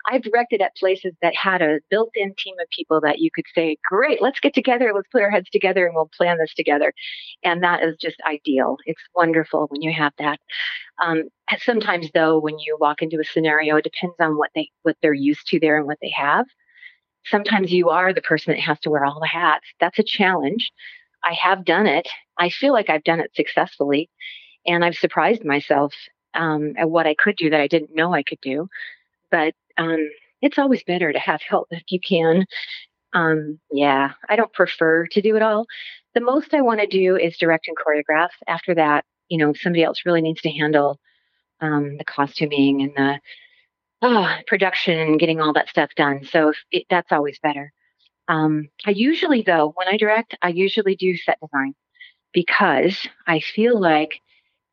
[0.06, 3.44] I've directed at places that had a built in team of people that you could
[3.54, 6.92] say, great, let's get together, let's put our heads together and we'll plan this together.
[7.42, 8.76] And that is just ideal.
[8.86, 10.40] It's wonderful when you have that.
[11.02, 11.24] Um,
[11.58, 15.14] sometimes though, when you walk into a scenario, it depends on what they, what they're
[15.14, 16.46] used to there and what they have.
[17.24, 19.66] Sometimes you are the person that has to wear all the hats.
[19.78, 20.72] That's a challenge.
[21.24, 22.08] I have done it.
[22.42, 24.10] I feel like I've done it successfully,
[24.66, 25.94] and I've surprised myself
[26.34, 28.68] um, at what I could do that I didn't know I could do.
[29.30, 32.46] But um, it's always better to have help if you can.
[33.12, 35.66] Um, yeah, I don't prefer to do it all.
[36.14, 38.30] The most I want to do is direct and choreograph.
[38.48, 40.98] After that, you know, somebody else really needs to handle
[41.60, 43.20] um, the costuming and the
[44.02, 46.24] oh, production and getting all that stuff done.
[46.24, 47.72] So it, that's always better.
[48.26, 51.76] Um, I usually, though, when I direct, I usually do set design
[52.32, 54.20] because I feel like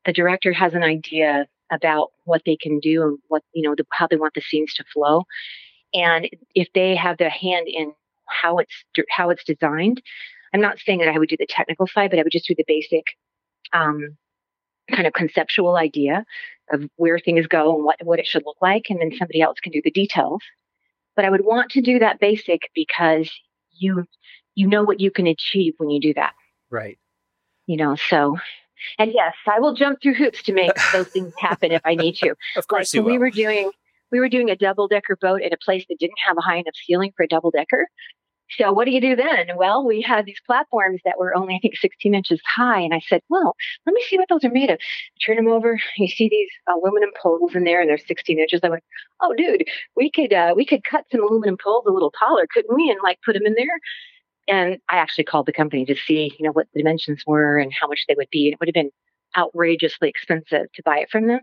[0.06, 3.86] the director has an idea about what they can do and what, you know, the,
[3.92, 5.24] how they want the scenes to flow.
[5.94, 7.94] And if they have their hand in
[8.28, 8.74] how it's,
[9.10, 10.02] how it's designed,
[10.54, 12.56] I'm not saying that I would do the technical side, but I would just do
[12.56, 13.04] the basic,
[13.74, 14.18] um,
[14.90, 16.26] kind of conceptual idea
[16.72, 18.86] of where things go and what, what it should look like.
[18.90, 20.42] And then somebody else can do the details.
[21.16, 23.30] But I would want to do that basic because
[23.72, 24.06] you
[24.56, 26.34] you know what you can achieve when you do that.
[26.70, 26.98] Right.
[27.70, 28.36] You know, so
[28.98, 32.16] and yes, I will jump through hoops to make those things happen if I need
[32.16, 32.34] to.
[32.58, 33.12] of course, like, you will.
[33.12, 33.70] we were doing
[34.12, 36.56] we were doing a double decker boat in a place that didn't have a high
[36.56, 37.88] enough ceiling for a double decker.
[38.58, 39.56] So what do you do then?
[39.56, 42.80] Well, we had these platforms that were only, I think, 16 inches high.
[42.80, 43.56] And I said, well,
[43.86, 44.80] let me see what those are made of.
[45.24, 45.80] Turn them over.
[45.98, 48.62] You see these aluminum poles in there and they're 16 inches.
[48.64, 48.84] I went,
[49.22, 49.66] oh, dude,
[49.96, 52.90] we could, uh, we could cut some aluminum poles a little taller, couldn't we?
[52.90, 53.80] And like put them in there.
[54.50, 57.72] And I actually called the company to see, you know, what the dimensions were and
[57.72, 58.48] how much they would be.
[58.48, 58.92] And it would have been
[59.38, 61.42] outrageously expensive to buy it from them.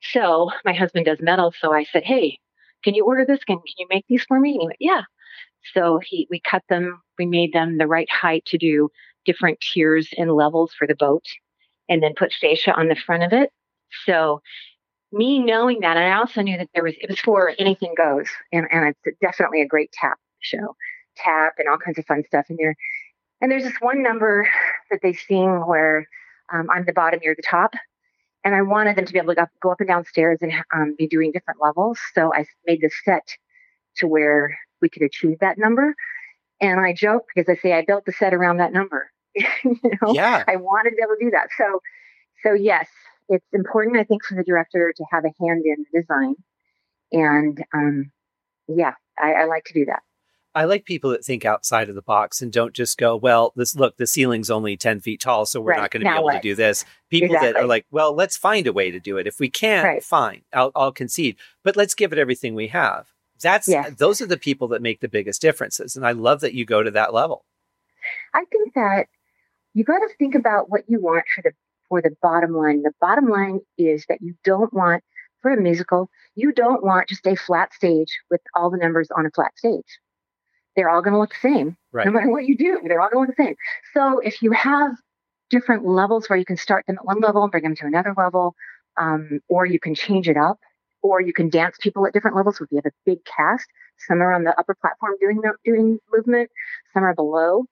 [0.00, 1.52] So my husband does metal.
[1.60, 2.38] So I said, hey,
[2.84, 3.42] can you order this?
[3.44, 4.52] Can, can you make these for me?
[4.52, 5.02] And he went, yeah.
[5.74, 8.88] So he, we cut them, we made them the right height to do
[9.24, 11.24] different tiers and levels for the boat,
[11.88, 13.50] and then put fascia on the front of it.
[14.04, 14.40] So
[15.12, 18.28] me knowing that, and I also knew that there was it was for anything goes,
[18.52, 20.76] and and it's definitely a great tap show,
[21.16, 22.76] tap and all kinds of fun stuff in there.
[23.40, 24.48] And there's this one number
[24.90, 26.06] that they sing where
[26.52, 27.74] um, I'm the bottom, you're the top.
[28.44, 31.08] And I wanted them to be able to go up and downstairs and um, be
[31.08, 31.98] doing different levels.
[32.14, 33.36] So I made this set
[33.96, 35.94] to where we could achieve that number.
[36.60, 39.10] And I joke because I say I built the set around that number.
[39.34, 40.44] you know, yeah.
[40.46, 41.48] I wanted to be able to do that.
[41.58, 41.80] So,
[42.42, 42.88] so yes,
[43.28, 46.36] it's important, I think, for the director to have a hand in the design.
[47.12, 48.12] And um,
[48.68, 50.02] yeah, I, I like to do that.
[50.56, 53.76] I like people that think outside of the box and don't just go, well, this
[53.76, 55.82] look, the ceiling's only 10 feet tall, so we're right.
[55.82, 56.32] not going to be able what?
[56.32, 56.86] to do this.
[57.10, 57.52] People exactly.
[57.52, 59.26] that are like, well, let's find a way to do it.
[59.26, 60.02] If we can't, right.
[60.02, 63.08] fine, I'll, I'll concede, but let's give it everything we have.
[63.42, 63.90] That's yeah.
[63.90, 65.94] those are the people that make the biggest differences.
[65.94, 67.44] And I love that you go to that level.
[68.32, 69.08] I think that
[69.74, 71.52] you got to think about what you want for the
[71.86, 72.82] for the bottom line.
[72.82, 75.04] The bottom line is that you don't want
[75.42, 79.26] for a musical, you don't want just a flat stage with all the numbers on
[79.26, 79.98] a flat stage.
[80.76, 81.76] They're all going to look the same.
[81.92, 82.06] Right.
[82.06, 83.56] No matter what you do, they're all going to look the same.
[83.94, 84.92] So if you have
[85.50, 88.14] different levels where you can start them at one level and bring them to another
[88.16, 88.54] level,
[88.96, 90.58] um, or you can change it up,
[91.02, 92.60] or you can dance people at different levels.
[92.60, 93.66] If you have a big cast,
[94.08, 96.50] some are on the upper platform doing doing movement,
[96.92, 97.64] some are below.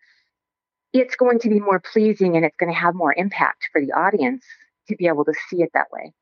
[0.93, 3.93] It's going to be more pleasing and it's going to have more impact for the
[3.93, 4.45] audience
[4.89, 6.13] to be able to see it that way.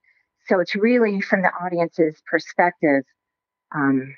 [0.49, 3.05] So it's really from the audience's perspective
[3.75, 4.15] um,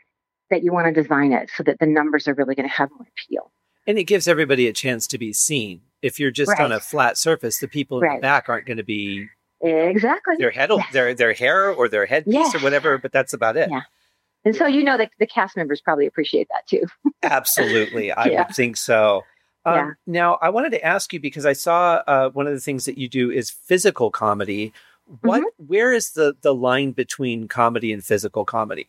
[0.55, 2.89] that you want to design it so that the numbers are really going to have
[2.93, 3.51] more appeal.
[3.87, 5.81] And it gives everybody a chance to be seen.
[6.01, 6.61] If you're just right.
[6.61, 9.27] on a flat surface, the people in the back aren't going to be
[9.61, 10.93] exactly their head, yes.
[10.93, 12.55] their their hair or their headpiece yes.
[12.55, 12.99] or whatever.
[12.99, 13.69] But that's about it.
[13.71, 13.83] Yeah.
[14.45, 16.85] And so you know that the cast members probably appreciate that too.
[17.23, 18.45] Absolutely, I Yeah.
[18.47, 19.23] would think so.
[19.65, 19.91] Um, Yeah.
[20.07, 22.99] Now, I wanted to ask you because I saw uh, one of the things that
[22.99, 24.73] you do is physical comedy.
[25.23, 25.67] What, Mm-hmm.
[25.67, 28.89] where is the the line between comedy and physical comedy?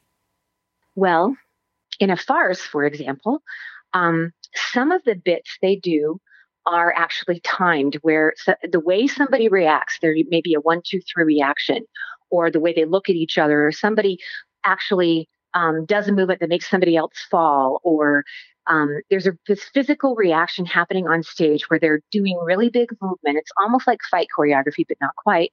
[0.95, 1.35] Well,
[1.99, 3.41] in a farce, for example,
[3.93, 4.31] um,
[4.71, 6.19] some of the bits they do
[6.65, 10.99] are actually timed where so the way somebody reacts, there may be a one, two,
[11.01, 11.85] three reaction,
[12.29, 14.17] or the way they look at each other, or somebody
[14.63, 18.23] actually um, does a movement that makes somebody else fall, or
[18.67, 23.37] um, there's a this physical reaction happening on stage where they're doing really big movement.
[23.37, 25.51] It's almost like fight choreography, but not quite.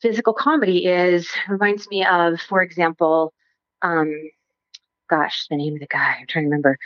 [0.00, 3.32] Physical comedy is reminds me of, for example,
[3.82, 4.12] um,
[5.08, 6.16] gosh, the name of the guy.
[6.20, 6.78] I'm trying to remember.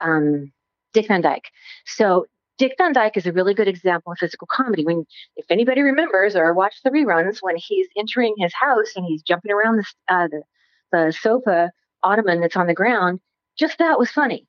[0.00, 0.52] Um,
[0.92, 1.50] Dick Van Dyke.
[1.86, 2.26] So
[2.58, 4.84] Dick Van Dyke is a really good example of physical comedy.
[4.84, 5.06] When,
[5.36, 9.52] if anybody remembers or watched the reruns, when he's entering his house and he's jumping
[9.52, 10.42] around the uh, the,
[10.90, 11.70] the sofa
[12.02, 13.20] ottoman that's on the ground,
[13.56, 14.46] just that was funny.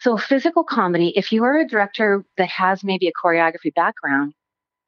[0.00, 1.12] So physical comedy.
[1.16, 4.34] If you are a director that has maybe a choreography background,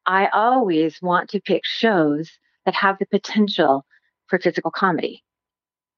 [0.05, 2.31] I always want to pick shows
[2.65, 3.85] that have the potential
[4.27, 5.23] for physical comedy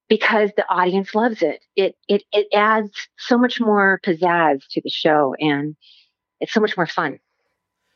[0.09, 1.65] because the audience loves it.
[1.77, 5.77] It it it adds so much more pizzazz to the show and
[6.41, 7.19] it's so much more fun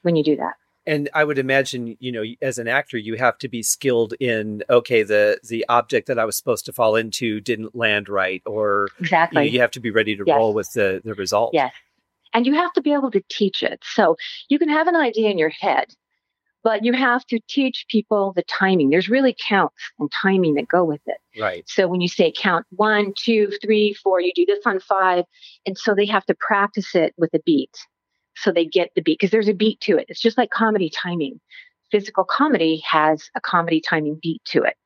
[0.02, 0.54] when you do that.
[0.84, 4.64] And I would imagine, you know, as an actor, you have to be skilled in
[4.68, 8.88] okay, the the object that I was supposed to fall into didn't land right, or
[8.98, 9.42] Exactly.
[9.42, 10.36] you, know, you have to be ready to Yes.
[10.36, 11.54] roll with the the result.
[11.54, 11.72] Yes.
[12.34, 13.80] And you have to be able to teach it.
[13.84, 14.16] So
[14.48, 15.94] you can have an idea in your head,
[16.64, 18.90] but you have to teach people the timing.
[18.90, 21.18] There's really counts and timing that go with it.
[21.40, 21.68] Right.
[21.68, 25.24] So when you say count one, two, three, four, you do this on five.
[25.66, 27.76] And so they have to practice it with a beat.
[28.36, 30.06] So they get the beat because there's a beat to it.
[30.08, 31.40] It's just like comedy timing.
[31.90, 34.76] Physical comedy has a comedy timing beat to it.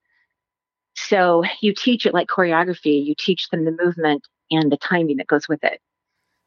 [0.94, 3.04] So you teach it like choreography.
[3.04, 5.80] You teach them the movement and the timing that goes with it.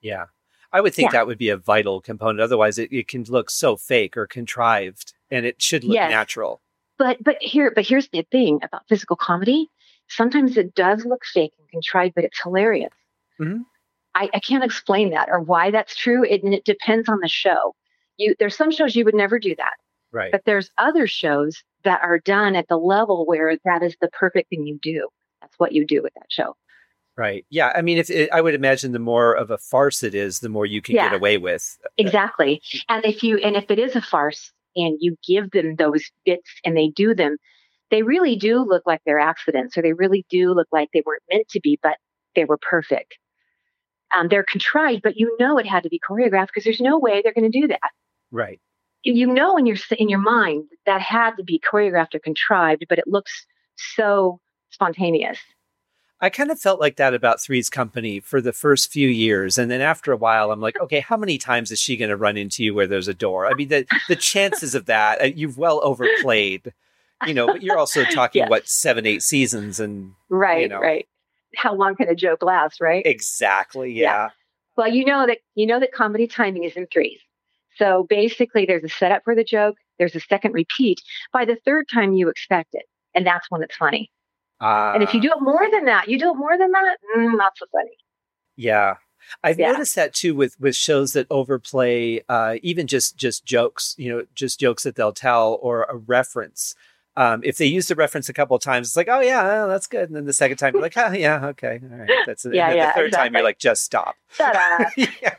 [0.02, 0.26] Yeah.
[0.72, 1.20] I would think Yeah.
[1.20, 2.42] that would be a vital component.
[2.42, 6.10] Otherwise, it, it can look so fake or contrived, and it should look Yes.
[6.12, 6.62] natural.
[6.98, 9.70] But but here but here's the thing about physical comedy.
[10.08, 12.94] Sometimes it does look fake and contrived, but it's hilarious.
[13.40, 13.64] Mhm.
[14.16, 16.24] I, I can't explain that or why that's true.
[16.26, 17.76] It, and it depends on the show.
[18.18, 19.76] You there's some shows you would never do that,
[20.12, 20.32] Right.
[20.32, 24.50] but there's other shows that are done at the level where that is the perfect
[24.50, 25.08] thing you do.
[25.42, 26.58] That's what you do with that show.
[27.16, 27.46] Right.
[27.50, 27.72] Yeah.
[27.76, 30.50] I mean, if it, I would imagine the more of a farce it is, the
[30.50, 31.10] more you can Yeah.
[31.10, 31.78] get away with.
[31.98, 32.62] Exactly.
[32.90, 36.50] And if you and if it is a farce and you give them those bits
[36.66, 37.38] and they do them,
[37.92, 41.24] they really do look like they're accidents or they really do look like they weren't
[41.32, 41.98] meant to be, but
[42.36, 43.18] they were perfect.
[44.16, 47.22] Um, they're contrived, but you know it had to be choreographed because there's no way
[47.22, 47.92] they're going to do that.
[48.32, 48.60] Right.
[49.04, 52.86] You- You know in your in your mind that had to be choreographed or contrived,
[52.90, 53.46] but it looks
[53.76, 54.40] so
[54.72, 55.40] spontaneous.
[56.22, 59.72] I kind of felt like that about Three's Company for the first few years, and
[59.72, 62.36] then after a while, I'm like, okay, how many times is she going to run
[62.36, 63.46] into you where there's a door?
[63.48, 66.74] I mean, the the chances of that uh, you've well overplayed,
[67.26, 67.48] you know.
[67.48, 68.50] But you're also talking Yes.
[68.50, 70.80] what seven, eight seasons, and Right, know.
[70.80, 71.08] right.
[71.56, 73.04] How long can a joke last, right?
[73.06, 74.30] exactly, yeah,
[74.76, 77.20] Well, you know that you know that comedy timing is in threes.
[77.78, 79.78] So basically, there's a setup for the joke.
[79.98, 81.00] There's a second repeat.
[81.32, 82.84] By the third time, you expect it,
[83.16, 84.12] and that's when it's funny.
[84.62, 86.98] Uh, and if you do it more than that, you do it more than that,
[87.18, 87.92] mm, not so funny.
[88.56, 88.96] Yeah.
[89.44, 89.72] I've Yeah.
[89.74, 94.26] noticed that too with with shows that overplay uh, even just just jokes, you know,
[94.34, 96.74] just jokes that they'll tell or a reference.
[97.18, 99.68] Um, if they use the reference a couple of times, it's like, oh yeah, oh,
[99.68, 100.08] that's good.
[100.10, 102.54] And then the second time, you're like, oh yeah, okay, all right, that's it.
[102.54, 104.16] Yeah, and then yeah, the third time, you're like, just stop.
[104.32, 104.88] Shut up.
[104.98, 105.36] yeah.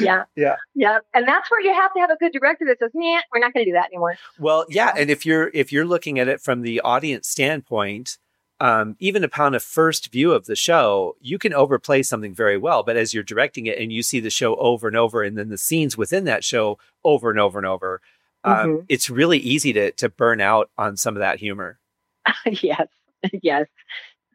[0.00, 0.56] yeah, Yeah.
[0.74, 0.98] yeah.
[1.14, 3.52] And that's where you have to have a good director that says, "Nah, we're not
[3.52, 5.00] going to do that anymore." Well, yeah, Yeah.
[5.02, 8.18] and if you're if you're looking at it from the audience standpoint,
[8.60, 12.82] um, even upon a first view of the show, you can overplay something very well.
[12.82, 15.48] But as you're directing it and you see the show over and over, and then
[15.48, 18.00] the scenes within that show over and over and over,
[18.44, 18.86] um, Mhm.
[18.88, 21.78] it's really easy to to burn out on some of that humor.
[22.46, 22.88] yes,
[23.42, 23.66] yes.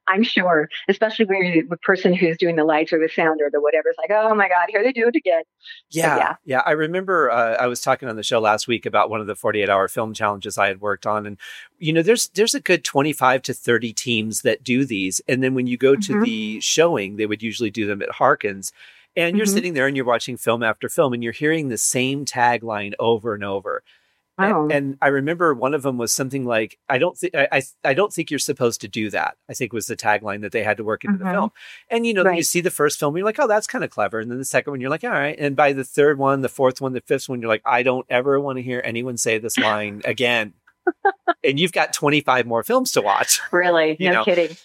[0.08, 3.50] I'm sure, especially when you're the person who's doing the lights or the sound or
[3.52, 3.90] the whatever.
[3.90, 5.44] It's like, oh my God, here they do it again.
[5.92, 6.18] Yeah.
[6.18, 6.36] yeah.
[6.46, 6.62] yeah.
[6.66, 9.36] I remember uh, I was talking on the show last week about one of the
[9.36, 11.26] 48 hour film challenges I had worked on.
[11.26, 11.38] And,
[11.78, 15.20] you know, there's, there's a good 25 to 30 teams that do these.
[15.28, 16.24] And then when you go to mm-hmm.
[16.24, 18.72] the showing, they would usually do them at Harkins.
[19.16, 19.56] And you're mm-hmm.
[19.56, 23.34] sitting there and you're watching film after film and you're hearing the same tagline over
[23.34, 23.84] and over.
[24.40, 24.64] Oh.
[24.64, 27.94] And, and, I remember one of them was something like, "I don't think I, I
[27.96, 30.78] don't think you're supposed to do that." I think was the tagline that they had
[30.78, 31.28] to work into mm-hmm.
[31.28, 31.52] the film.
[31.90, 32.38] And you know, right.
[32.38, 34.46] you see the first film, you're like, "Oh, that's kind of clever," and then the
[34.46, 37.02] second one, you're like, "All right." And by the third one, the fourth one, the
[37.02, 40.54] fifth one, you're like, "I don't ever want to hear anyone say this line again."
[41.44, 43.42] and you've got 25 more films to watch.
[43.52, 43.98] Really?
[44.00, 44.26] No know?
[44.26, 44.56] kidding.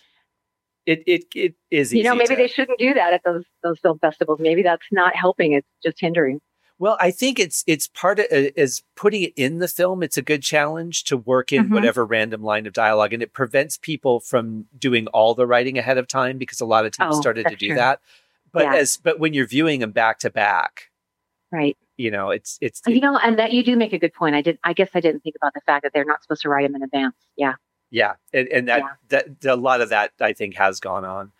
[0.84, 1.94] It it it is.
[1.94, 4.40] You know, maybe to, they shouldn't do that at those those film festivals.
[4.40, 6.40] Maybe that's not helping; it's just hindering.
[6.83, 10.03] Well, I think it's it's part of is putting it in the film.
[10.03, 11.74] It's a good challenge to work in mm-hmm.
[11.74, 15.97] whatever random line of dialogue, and it prevents people from doing all the writing ahead
[15.97, 17.76] of time because a lot of teams oh, started to do true.
[17.76, 18.01] that.
[18.51, 18.74] But yeah.
[18.74, 20.91] as but when you're viewing them back to back,
[21.53, 21.76] right?
[21.99, 24.35] You know, it's it's you know, and that you do make a good point.
[24.35, 24.59] I did.
[24.64, 26.74] I guess I didn't think about the fact that they're not supposed to write them
[26.74, 27.14] in advance.
[27.37, 27.55] Yeah.
[27.93, 29.26] Yeah, and, and that, yeah.
[29.39, 31.30] that a lot of that I think has gone on.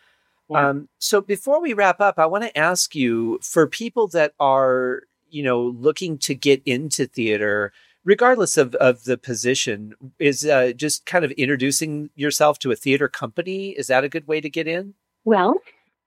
[0.49, 0.68] Yeah.
[0.68, 5.03] Um, so before we wrap up, I want to ask you for people that are
[5.32, 7.72] you know, looking to get into theater,
[8.04, 13.08] regardless of, of the position, is uh, just kind of introducing yourself to a theater
[13.08, 13.70] company.
[13.70, 14.94] Is that a good way to get in?
[15.24, 15.54] Well,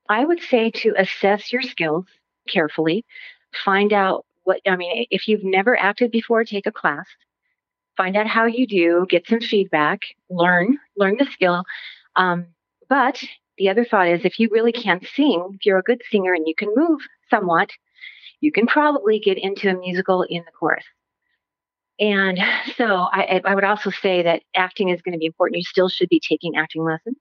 [0.08, 2.06] I would say to assess your skills
[2.48, 3.04] carefully,
[3.66, 7.08] find out what, I mean, if you've never acted before, take a class,
[7.98, 11.64] find out how you do, get some feedback, learn, learn the skill.
[12.16, 12.46] Um,
[12.88, 13.24] but
[13.58, 16.48] the other thought is if you really can't sing, if you're a good singer and
[16.48, 17.00] you can move
[17.32, 17.72] somewhat,
[18.46, 20.86] you can probably get into a musical in the chorus.
[22.00, 22.38] And
[22.78, 25.58] so I, I would also say that acting is going to be important.
[25.58, 27.18] You still should be taking acting lessons,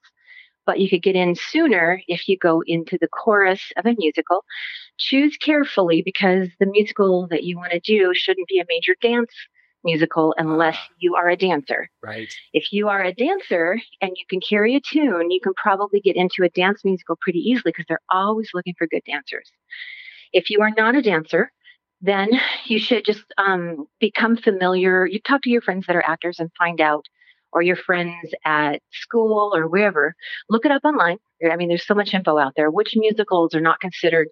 [0.67, 4.45] but you could get in sooner if you go into the chorus of a musical.
[4.99, 9.33] Choose carefully because the musical that you want to do shouldn't be a major dance
[9.83, 10.89] musical unless ah.
[10.99, 11.89] you are a dancer.
[12.03, 12.35] Right.
[12.53, 16.17] If you are a dancer and you can carry a tune, you can probably get
[16.17, 19.51] into a dance musical pretty easily because they're always looking for good dancers.
[20.35, 21.51] If you are not a dancer,
[22.03, 22.29] then
[22.67, 25.07] you should just um, become familiar.
[25.07, 27.07] You talk to your friends that are actors and find out,
[27.53, 30.15] or your friends at school or wherever.
[30.51, 31.19] Look it up online.
[31.51, 32.71] I mean, there's so much info out there.
[32.71, 34.29] Which musicals are not considered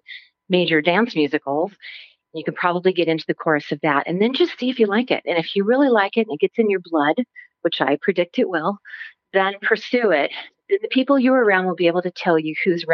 [0.49, 1.71] major dance musicals?
[2.33, 4.87] You can probably get into the chorus of that and then just see if you
[4.87, 5.23] like it.
[5.25, 7.15] And if you really like it and it gets in your blood,
[7.61, 8.77] which I predict it will,
[9.31, 10.31] then pursue it.
[10.69, 12.85] The people you're around will be able to tell you who's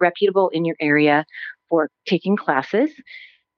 [0.00, 1.24] reputable in your area,
[1.70, 2.90] for taking classes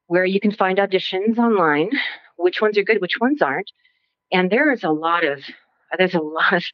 [0.07, 1.91] where you can find auditions online,
[2.37, 3.71] which ones are good, which ones aren't.
[4.31, 5.41] And there is a lot of
[5.99, 6.65] there's a lot of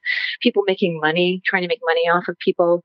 [0.41, 2.83] people making money, trying to make money off of people.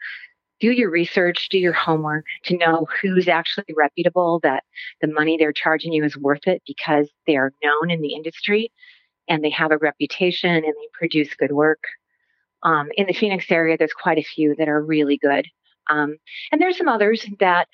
[0.60, 4.64] Do your research, do your homework to know who's actually reputable, that
[5.01, 8.72] the money they're charging you is worth it because they are known in the industry
[9.28, 11.84] and they have a reputation and they produce good work.
[12.62, 15.47] Um, in the Phoenix area, there's quite a few that are really good.
[15.89, 16.16] Um,
[16.51, 17.68] and there's some others that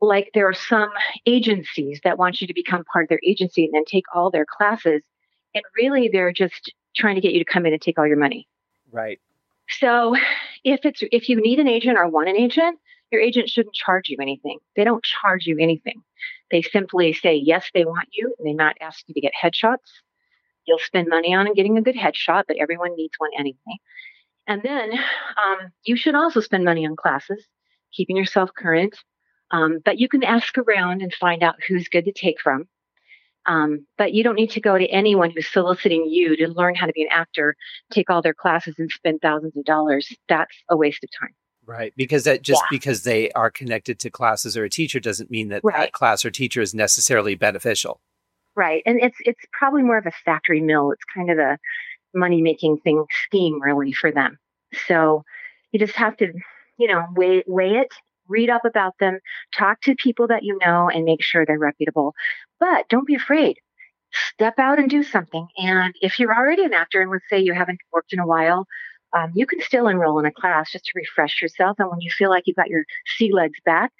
[0.00, 0.90] like there are some
[1.26, 4.46] agencies that want you to become part of their agency and then take all their
[4.46, 5.02] classes.
[5.54, 8.18] And really, they're just trying to get you to come in and take all your
[8.18, 8.46] money.
[8.90, 9.20] Right.
[9.68, 10.16] So
[10.64, 12.78] if it's if you need an agent or want an agent,
[13.10, 14.58] your agent shouldn't charge you anything.
[14.76, 16.02] They don't charge you anything.
[16.50, 19.78] They simply say yes, they want you, and they might ask you to get headshots.
[20.66, 23.56] You'll spend money on getting a good headshot, but everyone needs one anyway.
[24.46, 27.44] And then um, you should also spend money on classes,
[27.92, 28.96] keeping yourself current,
[29.50, 32.68] um, but you can ask around and find out who's good to take from.
[33.46, 36.86] Um, but you don't need to go to anyone who's soliciting you to learn how
[36.86, 37.56] to be an actor,
[37.90, 40.14] take all their classes and spend thousands of dollars.
[40.28, 41.34] That's a waste of time.
[41.66, 41.92] Right.
[41.96, 42.76] Because that just yeah.
[42.76, 45.78] because they are connected to classes or a teacher doesn't mean that right.
[45.78, 48.00] that class or teacher is necessarily beneficial.
[48.54, 48.82] Right.
[48.84, 50.90] And it's it's probably more of a factory mill.
[50.92, 51.58] It's kind of a
[52.14, 54.38] money making thing scheme really for them.
[54.86, 55.24] So
[55.72, 56.32] you just have to,
[56.76, 57.92] you know, weigh weigh it
[58.30, 59.18] read up about them,
[59.54, 62.14] talk to people that you know, and make sure they're reputable.
[62.58, 63.58] But don't be afraid.
[64.12, 65.46] Step out and do something.
[65.56, 68.66] And if you're already an actor, and let's say you haven't worked in a while,
[69.16, 71.76] um, you can still enroll in a class just to refresh yourself.
[71.78, 72.84] And when you feel like you've got your
[73.16, 73.92] sea legs back,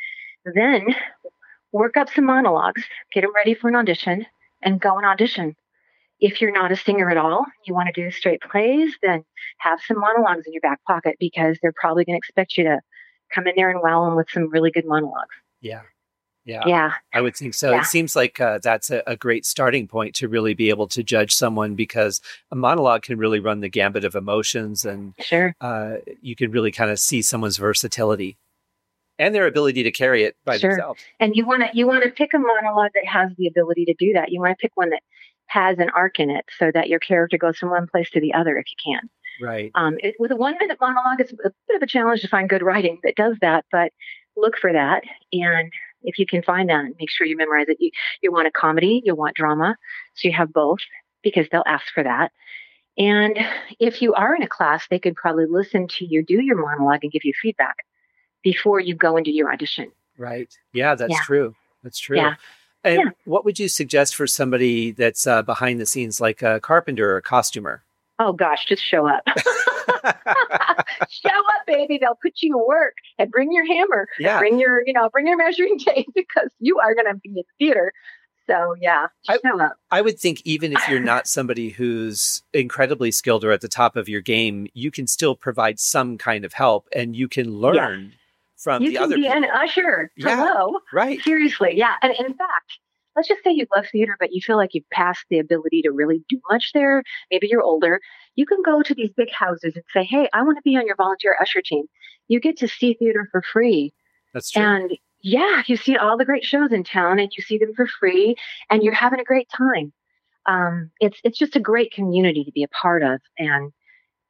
[0.54, 0.94] then
[1.72, 2.82] work up some monologues,
[3.12, 4.26] get them ready for an audition,
[4.62, 5.56] and go and audition.
[6.20, 9.24] If you're not a singer at all, you want to do straight plays, then
[9.58, 12.80] have some monologues in your back pocket because they're probably going to expect you to
[13.34, 15.34] come in there and wow them with some really good monologues.
[15.60, 15.82] Yeah.
[16.44, 16.62] Yeah.
[16.66, 16.92] Yeah.
[17.12, 17.70] I would think so.
[17.70, 17.80] Yeah.
[17.80, 21.02] It seems like uh, that's a, a great starting point to really be able to
[21.02, 22.20] judge someone because
[22.50, 25.54] a monologue can really run the gambit of emotions and Sure.
[25.60, 28.38] uh, you can really kind of see someone's versatility
[29.18, 30.70] and their ability to carry it by Sure.
[30.70, 31.02] themselves.
[31.20, 33.94] And you want to you want to pick a monologue that has the ability to
[33.98, 34.32] do that.
[34.32, 35.02] You want to pick one that
[35.46, 38.32] has an arc in it, so that your character goes from one place to the
[38.32, 39.10] other if you can.
[39.40, 39.70] Right.
[39.74, 42.48] Um, it, with a one minute monologue, it's a bit of a challenge to find
[42.48, 43.92] good writing that does that, but
[44.36, 45.02] look for that.
[45.32, 45.72] And
[46.02, 47.76] if you can find that, make sure you memorize it.
[47.80, 47.90] You,
[48.22, 49.76] you want a comedy, you want drama,
[50.14, 50.80] so you have both
[51.22, 52.32] because they'll ask for that.
[52.98, 53.38] And
[53.78, 57.00] if you are in a class, they could probably listen to you do your monologue
[57.02, 57.76] and give you feedback
[58.42, 59.90] before you go into your audition.
[60.18, 60.52] Right.
[60.72, 61.22] Yeah, that's Yeah.
[61.24, 61.54] true.
[61.82, 62.16] That's true.
[62.16, 62.34] Yeah.
[62.82, 63.10] And Yeah.
[63.24, 67.16] what would you suggest for somebody that's uh, behind the scenes, like a carpenter or
[67.18, 67.84] a costumer?
[68.22, 69.22] Oh gosh, just show up.
[71.08, 71.98] show up, baby.
[72.00, 74.06] They'll put you to work and bring your hammer.
[74.18, 74.38] yeah.
[74.38, 77.44] bring your you know bring your measuring tape because you are going to be in
[77.58, 77.92] theater
[78.46, 79.06] so yeah
[79.60, 83.68] up I would think even if you're not somebody who's incredibly skilled or at the
[83.68, 87.50] top of your game, you can still provide some kind of help and you can
[87.54, 88.12] learn
[88.56, 89.36] from you the can other be people.
[89.38, 90.66] an usher Yeah.
[90.92, 91.20] right.
[91.22, 92.78] seriously yeah and in fact
[93.20, 95.90] let's just say you love theater but you feel like you've passed the ability to
[95.90, 98.00] really do much there maybe you're older
[98.34, 100.86] you can go to these big houses and say hey i want to be on
[100.86, 101.84] your volunteer usher team
[102.28, 103.92] you get to see theater for free
[104.32, 104.62] That's true.
[104.62, 104.92] And
[105.22, 108.36] yeah, you see all the great shows in town and you see them for free
[108.70, 109.92] and you're having a great time.
[110.46, 113.20] Um, it's it's just a great community to be a part of.
[113.38, 113.72] And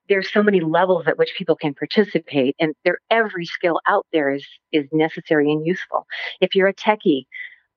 [0.08, 4.30] there's so many levels at which people can participate and there every skill out there
[4.30, 6.06] is is necessary and useful.
[6.40, 7.26] If you're a techie,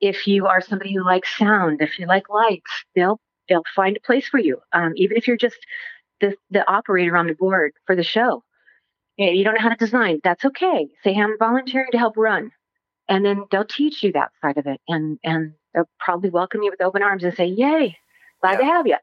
[0.03, 3.19] if you are somebody who likes sound, if you like lights, they'll
[3.49, 4.59] they'll find a place for you.
[4.71, 5.57] Um, even if you're just
[6.21, 8.43] the the operator on the board for the show.
[9.15, 10.87] You, don't know how to design, that's okay.
[11.03, 12.51] Say I'm volunteering to help run
[13.09, 16.71] and then they'll teach you that side of it and and they'll probably welcome you
[16.71, 17.97] with open arms and say yay
[18.41, 18.97] glad to have you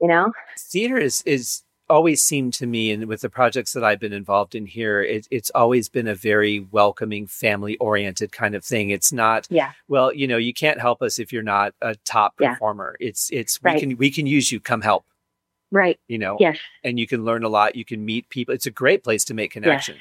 [0.00, 1.62] you know theater is is
[1.92, 5.28] always seemed to me and with the projects that I've been involved in here it,
[5.30, 8.90] it's always been a very welcoming family oriented kind of thing.
[8.90, 9.72] It's not yeah.
[9.88, 12.54] well you know you can't help us if you're not a top Yeah.
[12.54, 12.96] performer.
[12.98, 13.74] It's it's Right.
[13.74, 15.04] we can we can use you come help.
[15.70, 15.98] Right.
[16.08, 16.36] You know?
[16.40, 16.58] Yes.
[16.82, 17.76] And you can learn a lot.
[17.76, 18.54] You can meet people.
[18.54, 20.00] It's a great place to make connections.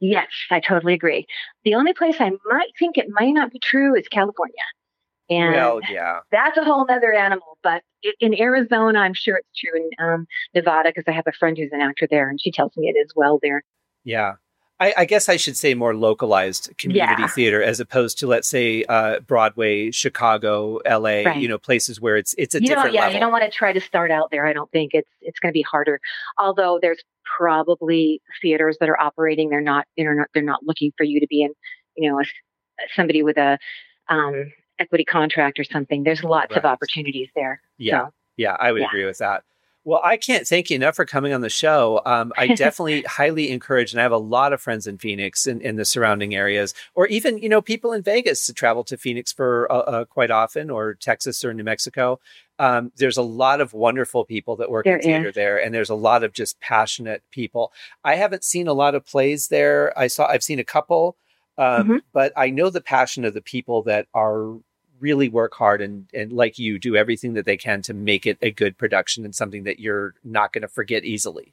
[0.00, 1.26] Yes i totally agree.
[1.64, 4.66] The only place i might think it might not be true is california
[5.28, 7.82] and well yeah that's a whole other animal but
[8.20, 11.72] in arizona i'm sure it's true in um, nevada because i have a friend who's
[11.72, 13.62] an actor there and she tells me it is well there
[14.04, 14.34] yeah
[14.78, 17.28] I, I guess I should say more localized community Yeah.
[17.28, 21.24] theater as opposed to let's say uh, Broadway, Chicago, L.A.
[21.24, 21.40] Right.
[21.40, 23.14] You know, places where it's it's a you different yeah, level.
[23.14, 24.46] you don't want to try to start out there.
[24.46, 25.98] I don't think it's it's going to be harder.
[26.38, 27.02] Although there's
[27.38, 31.26] probably theaters that are operating, they're not they're not they're not looking for you to
[31.26, 31.52] be in,
[31.96, 32.24] you know, a,
[32.94, 33.58] somebody with a
[34.10, 36.02] um, equity contract or something.
[36.04, 37.60] There's lots of opportunities there.
[37.78, 38.88] Yeah, So, yeah, I would Yeah.
[38.88, 39.42] agree with that.
[39.84, 42.02] Well, I can't thank you enough for coming on the show.
[42.04, 45.62] Um, I definitely highly encourage, and I have a lot of friends in Phoenix and
[45.62, 49.30] in the surrounding areas, or even you know people in Vegas to travel to Phoenix
[49.32, 52.18] for uh, uh, quite often, or Texas or New Mexico.
[52.58, 55.34] Um, there's a lot of wonderful people that work There in theater is.
[55.36, 57.72] there, and there's a lot of just passionate people.
[58.02, 59.96] I haven't seen a lot of plays there.
[59.96, 61.16] I saw, I've seen a couple,
[61.58, 62.00] um, Mhm.
[62.12, 64.56] but I know the passion of the people that are
[65.00, 68.38] really work hard and and like you do everything that they can to make it
[68.40, 71.52] a good production and something that you're not going to forget easily.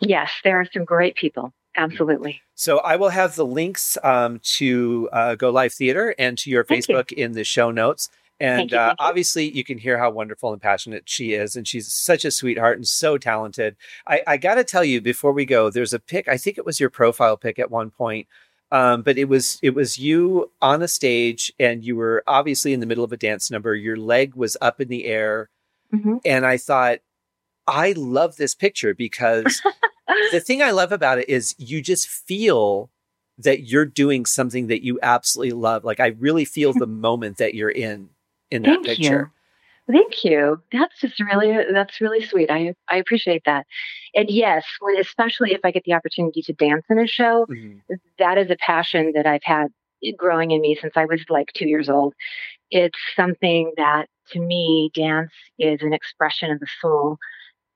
[0.00, 1.52] yes, there are some great people.
[1.76, 2.40] Absolutely.
[2.54, 6.62] So I will have the links um, to uh, Go Live Theater and to your
[6.64, 6.94] Thank you.
[6.94, 8.10] Facebook in the show notes.
[8.38, 11.56] And you, uh, obviously, you can hear how wonderful and passionate she is.
[11.56, 13.74] And she's such a sweetheart and so talented.
[14.06, 16.28] I, I got to tell you before we go, there's a pic.
[16.28, 18.28] I think it was your profile pic at one point.
[18.74, 22.80] Um, but it was it was you on a stage, and you were obviously in
[22.80, 23.72] the middle of a dance number.
[23.76, 25.48] Your leg was up in the air,
[25.94, 26.20] Mhm.
[26.24, 26.98] and I thought,
[27.68, 29.62] I love this picture because
[30.32, 32.90] the thing I love about it is you just feel
[33.38, 35.84] that you're doing something that you absolutely love.
[35.84, 38.08] Like I really feel the moment that you're in
[38.50, 39.20] in that Thank picture.
[39.20, 39.30] you.
[39.90, 40.62] Thank you.
[40.72, 42.50] That's just really that's really sweet.
[42.50, 43.66] I I appreciate that.
[44.14, 47.82] And yes, when, especially if I get the opportunity to dance in a show, Mhm.
[48.18, 49.68] that is a passion that I've had
[50.16, 52.14] growing in me since I was like two years old.
[52.70, 57.18] It's something that to me, dance is an expression of the soul,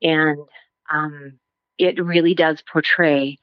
[0.03, 0.39] and
[0.93, 1.39] um,
[1.79, 3.39] it really does portray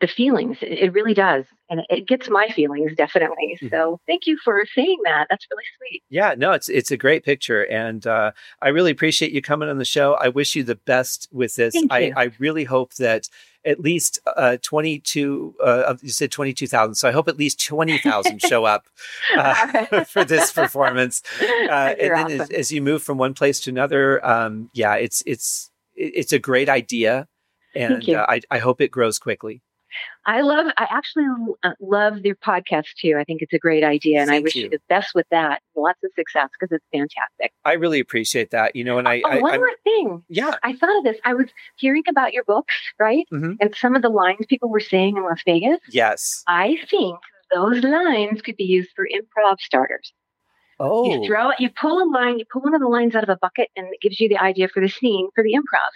[0.00, 0.56] the feelings.
[0.60, 3.58] It, it really does, and it gets my feelings definitely.
[3.70, 5.26] So thank you for saying that.
[5.30, 6.02] That's really sweet.
[6.08, 8.32] Yeah, no, it's it's a great picture, and uh,
[8.62, 10.14] I really appreciate you coming on the show.
[10.14, 11.74] I wish you the best with this.
[11.90, 12.12] I.
[12.16, 13.28] I really hope that
[13.64, 16.94] at least uh, 22, uh, you said 22,000.
[16.94, 18.86] So I hope at least 20,000 show up
[19.36, 21.22] uh, for this performance.
[21.70, 22.40] Uh, and then awesome.
[22.40, 26.38] as, as, you move from one place to another, um, yeah, it's, it's, it's a
[26.38, 27.28] great idea.
[27.76, 29.62] And uh, I, I hope it grows quickly.
[30.26, 31.26] I love, I actually
[31.62, 33.16] uh, love your podcast too.
[33.18, 34.64] I think it's a great idea and Thank I wish you.
[34.64, 35.62] you the best with that.
[35.76, 37.52] Lots of success because it's fantastic.
[37.64, 38.76] I really appreciate that.
[38.76, 40.22] You know, and I, oh, I one I'm, more thing.
[40.28, 40.54] Yeah.
[40.62, 41.16] I thought of this.
[41.24, 43.26] I was hearing about your books, right?
[43.32, 43.54] Mm-hmm.
[43.60, 45.80] And some of the lines people were saying in Las Vegas.
[45.90, 46.44] Yes.
[46.46, 47.18] I think
[47.52, 50.12] those lines could be used for improv starters.
[50.78, 51.04] Oh.
[51.04, 53.28] You throw it, you pull a line, you pull one of the lines out of
[53.28, 55.90] a bucket and it gives you the idea for the scene for the improv.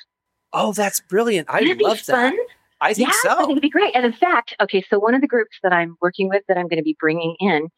[0.53, 1.49] Oh, that's brilliant.
[1.51, 2.35] I Wouldn't love that.
[2.35, 2.39] Fun?
[2.85, 3.31] I think yeah, so.
[3.31, 3.97] I think it'd be great.
[3.97, 6.69] And in fact, okay, so one of the groups that I'm working with that I'm
[6.69, 7.69] going to be bringing in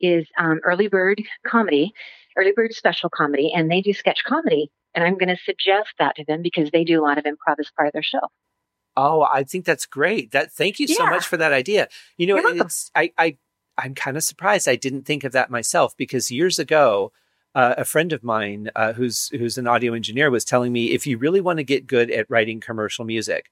[0.00, 1.92] is um, Early Bird Comedy,
[2.36, 4.70] Early Bird Special Comedy, and they do sketch comedy.
[4.94, 7.60] And I'm going to suggest that to them because they do a lot of improv
[7.60, 8.20] as part of their show.
[8.96, 10.32] Oh, I think that's great.
[10.32, 10.96] That thank you yeah.
[10.96, 11.86] so much for that idea.
[12.16, 13.36] You know, it's I I
[13.76, 17.12] I'm kind of surprised I didn't think of that myself because years ago.
[17.54, 21.06] Uh, a friend of mine uh, who's who's an audio engineer was telling me if
[21.06, 23.46] you really want to get good at writing commercial music,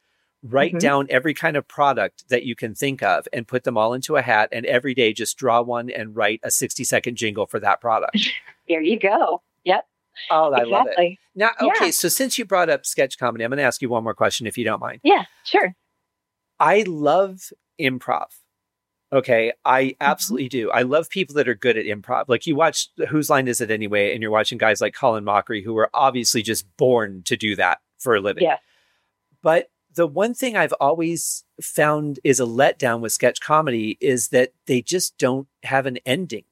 [0.53, 0.79] write mm-hmm.
[0.79, 4.17] down every kind of product that you can think of and put them all into
[4.17, 7.61] a hat and every day just draw one and write a 60 second jingle for
[7.61, 8.19] that product
[8.69, 9.87] there you go yep
[10.31, 10.71] oh i exactly.
[10.71, 11.91] love it now okay yeah.
[11.91, 14.47] so since you brought up sketch comedy i'm going to ask you one more question
[14.47, 15.75] if you don't mind yeah sure
[16.59, 18.27] i love improv
[19.13, 19.97] Okay, I mm-hmm.
[20.01, 20.67] absolutely mm-hmm.
[20.67, 20.71] do.
[20.73, 22.25] I love people that are good at improv.
[22.29, 24.13] Like you watch Whose Line Is It Anyway?
[24.13, 27.79] And you're watching guys like Colin Mochrie who are obviously just born to do that
[27.99, 28.43] for a living.
[28.43, 28.57] Yeah.
[29.43, 34.53] But the one thing I've always found is a letdown with sketch comedy is that
[34.67, 36.45] they just don't have an ending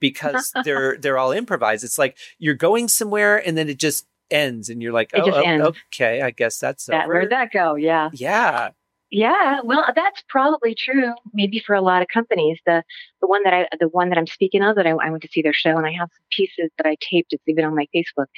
[0.00, 1.84] because they're they're all improvised.
[1.84, 5.72] It's like you're going somewhere and then it just ends and you're like, oh, oh
[5.92, 7.14] okay, I guess that's that, over.
[7.14, 7.74] Where'd that go?
[7.74, 8.10] Yeah.
[8.12, 8.70] Yeah.
[9.14, 11.12] Yeah, well, that's probably true.
[11.34, 12.82] Maybe for a lot of companies, the
[13.20, 15.28] the one that I the one that I'm speaking of that I, I went to
[15.28, 17.34] see their show, and I have some pieces that I taped.
[17.34, 18.28] It's even on my Facebook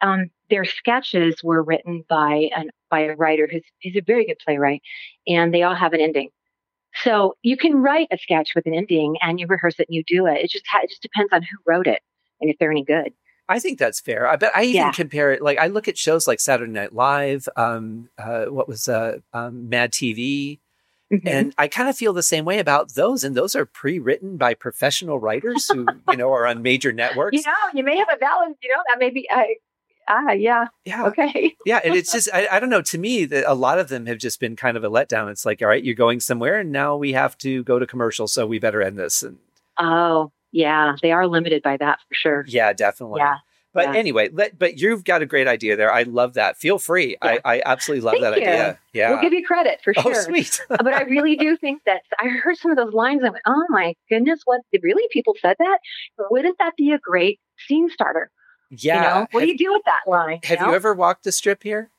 [0.00, 4.38] um, their sketches were written by an by a writer who's he's a very good
[4.44, 4.82] playwright,
[5.26, 6.30] and they all have an ending.
[7.02, 10.04] So you can write a sketch with an ending, and you rehearse it and you
[10.06, 10.38] do it.
[10.44, 12.00] It just ha- it just depends on who wrote it
[12.40, 13.12] and if they're any good.
[13.48, 14.26] I think that's fair.
[14.26, 14.92] I bet I even yeah.
[14.92, 15.40] compare it.
[15.40, 19.68] Like I look at shows like Saturday Night Live, um, uh, what was uh, um,
[19.68, 20.58] Mad TV,
[21.12, 21.28] mm-hmm.
[21.28, 23.22] and I kind of feel the same way about those.
[23.22, 27.36] And those are pre-written by professional writers who you know are on major networks.
[27.36, 28.54] You know, you may have a valid.
[28.62, 29.28] You know, that may be.
[29.30, 29.56] I,
[30.08, 30.66] ah, yeah.
[30.84, 31.06] Yeah.
[31.06, 31.54] Okay.
[31.66, 31.80] yeah.
[31.84, 32.82] And it's just, I, I don't know.
[32.82, 35.30] To me, that a lot of them have just been kind of a letdown.
[35.30, 38.28] It's like, all right, you're going somewhere and now we have to go to commercial.
[38.28, 39.22] So we better end this.
[39.22, 39.38] And
[39.78, 40.96] oh, yeah.
[41.02, 42.44] They are limited by that for sure.
[42.48, 43.20] Yeah, definitely.
[43.20, 43.36] Yeah.
[43.76, 43.98] But yeah.
[44.00, 45.92] anyway, let, but you've got a great idea there.
[45.92, 46.56] I love that.
[46.56, 47.18] Feel free.
[47.22, 47.36] Yeah.
[47.44, 48.48] I, I absolutely love Thank that you.
[48.48, 48.78] idea.
[48.94, 49.10] Yeah.
[49.10, 50.16] We'll give you credit for oh, sure.
[50.16, 50.62] Oh, sweet.
[50.70, 53.20] but I really do think that I heard some of those lines.
[53.22, 55.78] I went, oh my goodness, what really people said that?
[56.30, 57.38] Wouldn't that be a great
[57.68, 58.30] scene starter?
[58.70, 58.96] Yeah.
[58.96, 60.40] You know, what have, do you do with that line?
[60.44, 60.70] Have you, know?
[60.70, 61.90] you ever walked the strip here?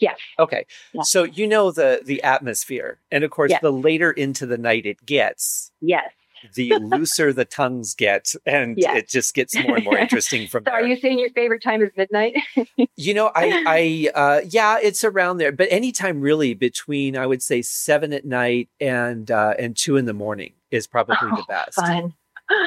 [0.00, 0.18] Yes.
[0.38, 0.66] Okay.
[0.92, 1.02] Yeah.
[1.02, 3.62] So you know the the atmosphere, and of course, yes.
[3.62, 5.72] the later into the night it gets.
[5.80, 6.10] Yes.
[6.54, 8.96] the looser the tongues get, and yes.
[8.96, 10.74] it just gets more and more interesting from so there.
[10.74, 12.36] Are you saying your favorite time is midnight?
[12.96, 17.42] you know, I, I, uh, yeah, it's around there, but anytime really between, I would
[17.42, 21.44] say seven at night and uh, and two in the morning is probably oh, the
[21.48, 21.76] best.
[21.76, 22.14] Fun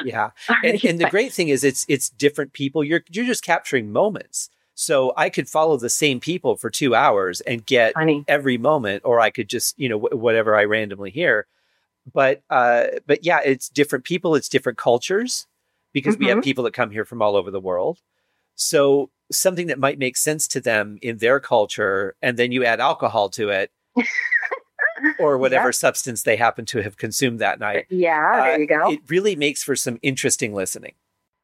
[0.04, 0.30] yeah
[0.64, 4.50] and, and, the great thing is it's it's different people you're you're just capturing moments
[4.74, 8.24] so i could follow the same people for two hours and get Funny.
[8.28, 11.46] every moment or i could just you know w- whatever i randomly hear
[12.12, 15.46] but uh but yeah it's different people it's different cultures
[15.92, 16.24] because mm-hmm.
[16.24, 16.44] we have mm-hmm.
[16.44, 18.00] people that come here from all over the world
[18.54, 22.80] so something that might make sense to them in their culture and then you add
[22.80, 23.70] alcohol to it
[25.18, 27.86] or whatever substance they happen to have consumed that night.
[27.90, 28.90] Yeah, there uh, you go.
[28.90, 30.94] It really makes for some interesting listening.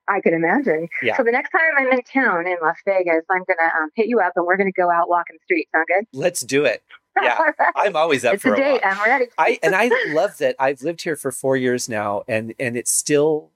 [0.09, 0.89] I can imagine.
[1.03, 1.17] Yeah.
[1.17, 4.07] So the next time I'm in town in Las Vegas, I'm going to um, hit
[4.07, 5.71] you up and we're going to go out walking the streets.
[5.73, 6.07] Sound good?
[6.13, 6.83] Let's do it.
[7.21, 7.73] Yeah, right.
[7.75, 8.81] I'm always up it's for a date.
[8.85, 9.25] i I'm ready.
[9.39, 12.87] I and I love that I've lived here for four years now, and and it
[12.87, 13.51] still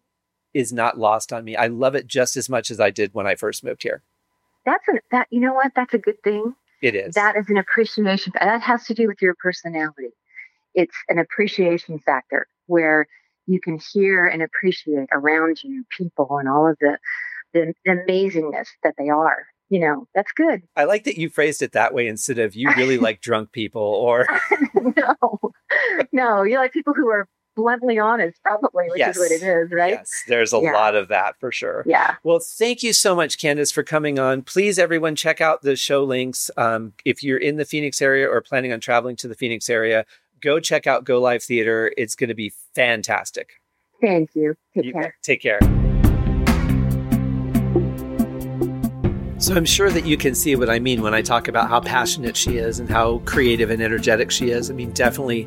[0.52, 1.54] is not lost on me.
[1.54, 4.02] I love it just as much as I did when I first moved here.
[4.66, 5.28] That's an, that.
[5.30, 5.70] You know what?
[5.76, 6.56] That's a good thing.
[6.82, 7.14] It is.
[7.14, 8.32] That is an appreciation.
[8.38, 10.10] That has to do with your personality
[10.74, 13.06] it's an appreciation factor where
[13.46, 16.98] you can hear and appreciate around you people and all of the,
[17.52, 21.62] the, the amazingness that they are you know that's good i like that you phrased
[21.62, 24.26] it that way instead of you really like drunk people or
[24.96, 25.38] no
[26.12, 27.26] no you like people who are
[27.56, 29.16] bluntly honest, probably, which Yes.
[29.16, 29.92] is what it is, right?
[29.94, 30.72] Yes, there's a Yeah.
[30.72, 31.82] lot of that for sure.
[31.86, 32.16] Yeah.
[32.22, 34.42] Well, thank you so much, Kandyce, for coming on.
[34.42, 36.50] Please, everyone, check out the show links.
[36.56, 40.04] Um, if you're in the Phoenix area or planning on traveling to the Phoenix area,
[40.40, 41.92] go check out Go Live Theater.
[41.96, 43.60] It's going to be fantastic.
[44.00, 44.54] Thank you.
[44.74, 45.16] Take You- care.
[45.22, 45.60] Take care.
[49.42, 51.80] So I'm sure that you can see what I mean when I talk about how
[51.80, 54.70] passionate she is and how creative and energetic she is.
[54.70, 55.42] I mean, definitely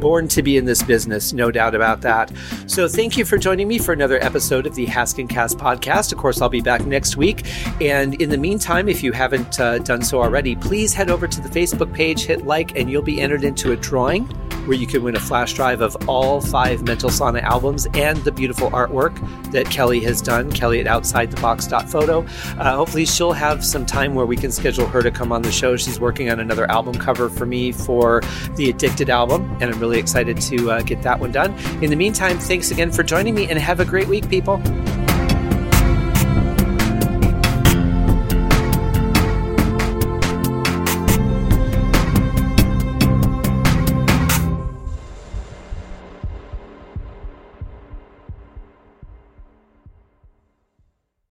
[0.00, 2.32] born to be in this business, no doubt about that.
[2.66, 6.10] So thank you for joining me for another episode of the Haskin Cast podcast.
[6.10, 7.46] Of course, I'll be back next week.
[7.80, 11.40] And in the meantime, if you haven't uh, done so already, please head over to
[11.40, 14.28] the Facebook page, hit like, and you'll be entered into a drawing
[14.66, 18.32] where you can win a flash drive of all five Mental Sauna albums and the
[18.32, 19.14] beautiful artwork
[19.52, 22.26] that Kelly has done, Kelly at OutsideTheBox.photo.
[22.58, 25.52] Uh, hopefully, she'll have some time where we can schedule her to come on the
[25.52, 25.76] show.
[25.76, 28.22] She's working on another album cover for me for
[28.56, 31.54] the Addicted album, and I'm really excited to uh, get that one done.
[31.82, 34.60] In the meantime, thanks again for joining me and have a great week, people.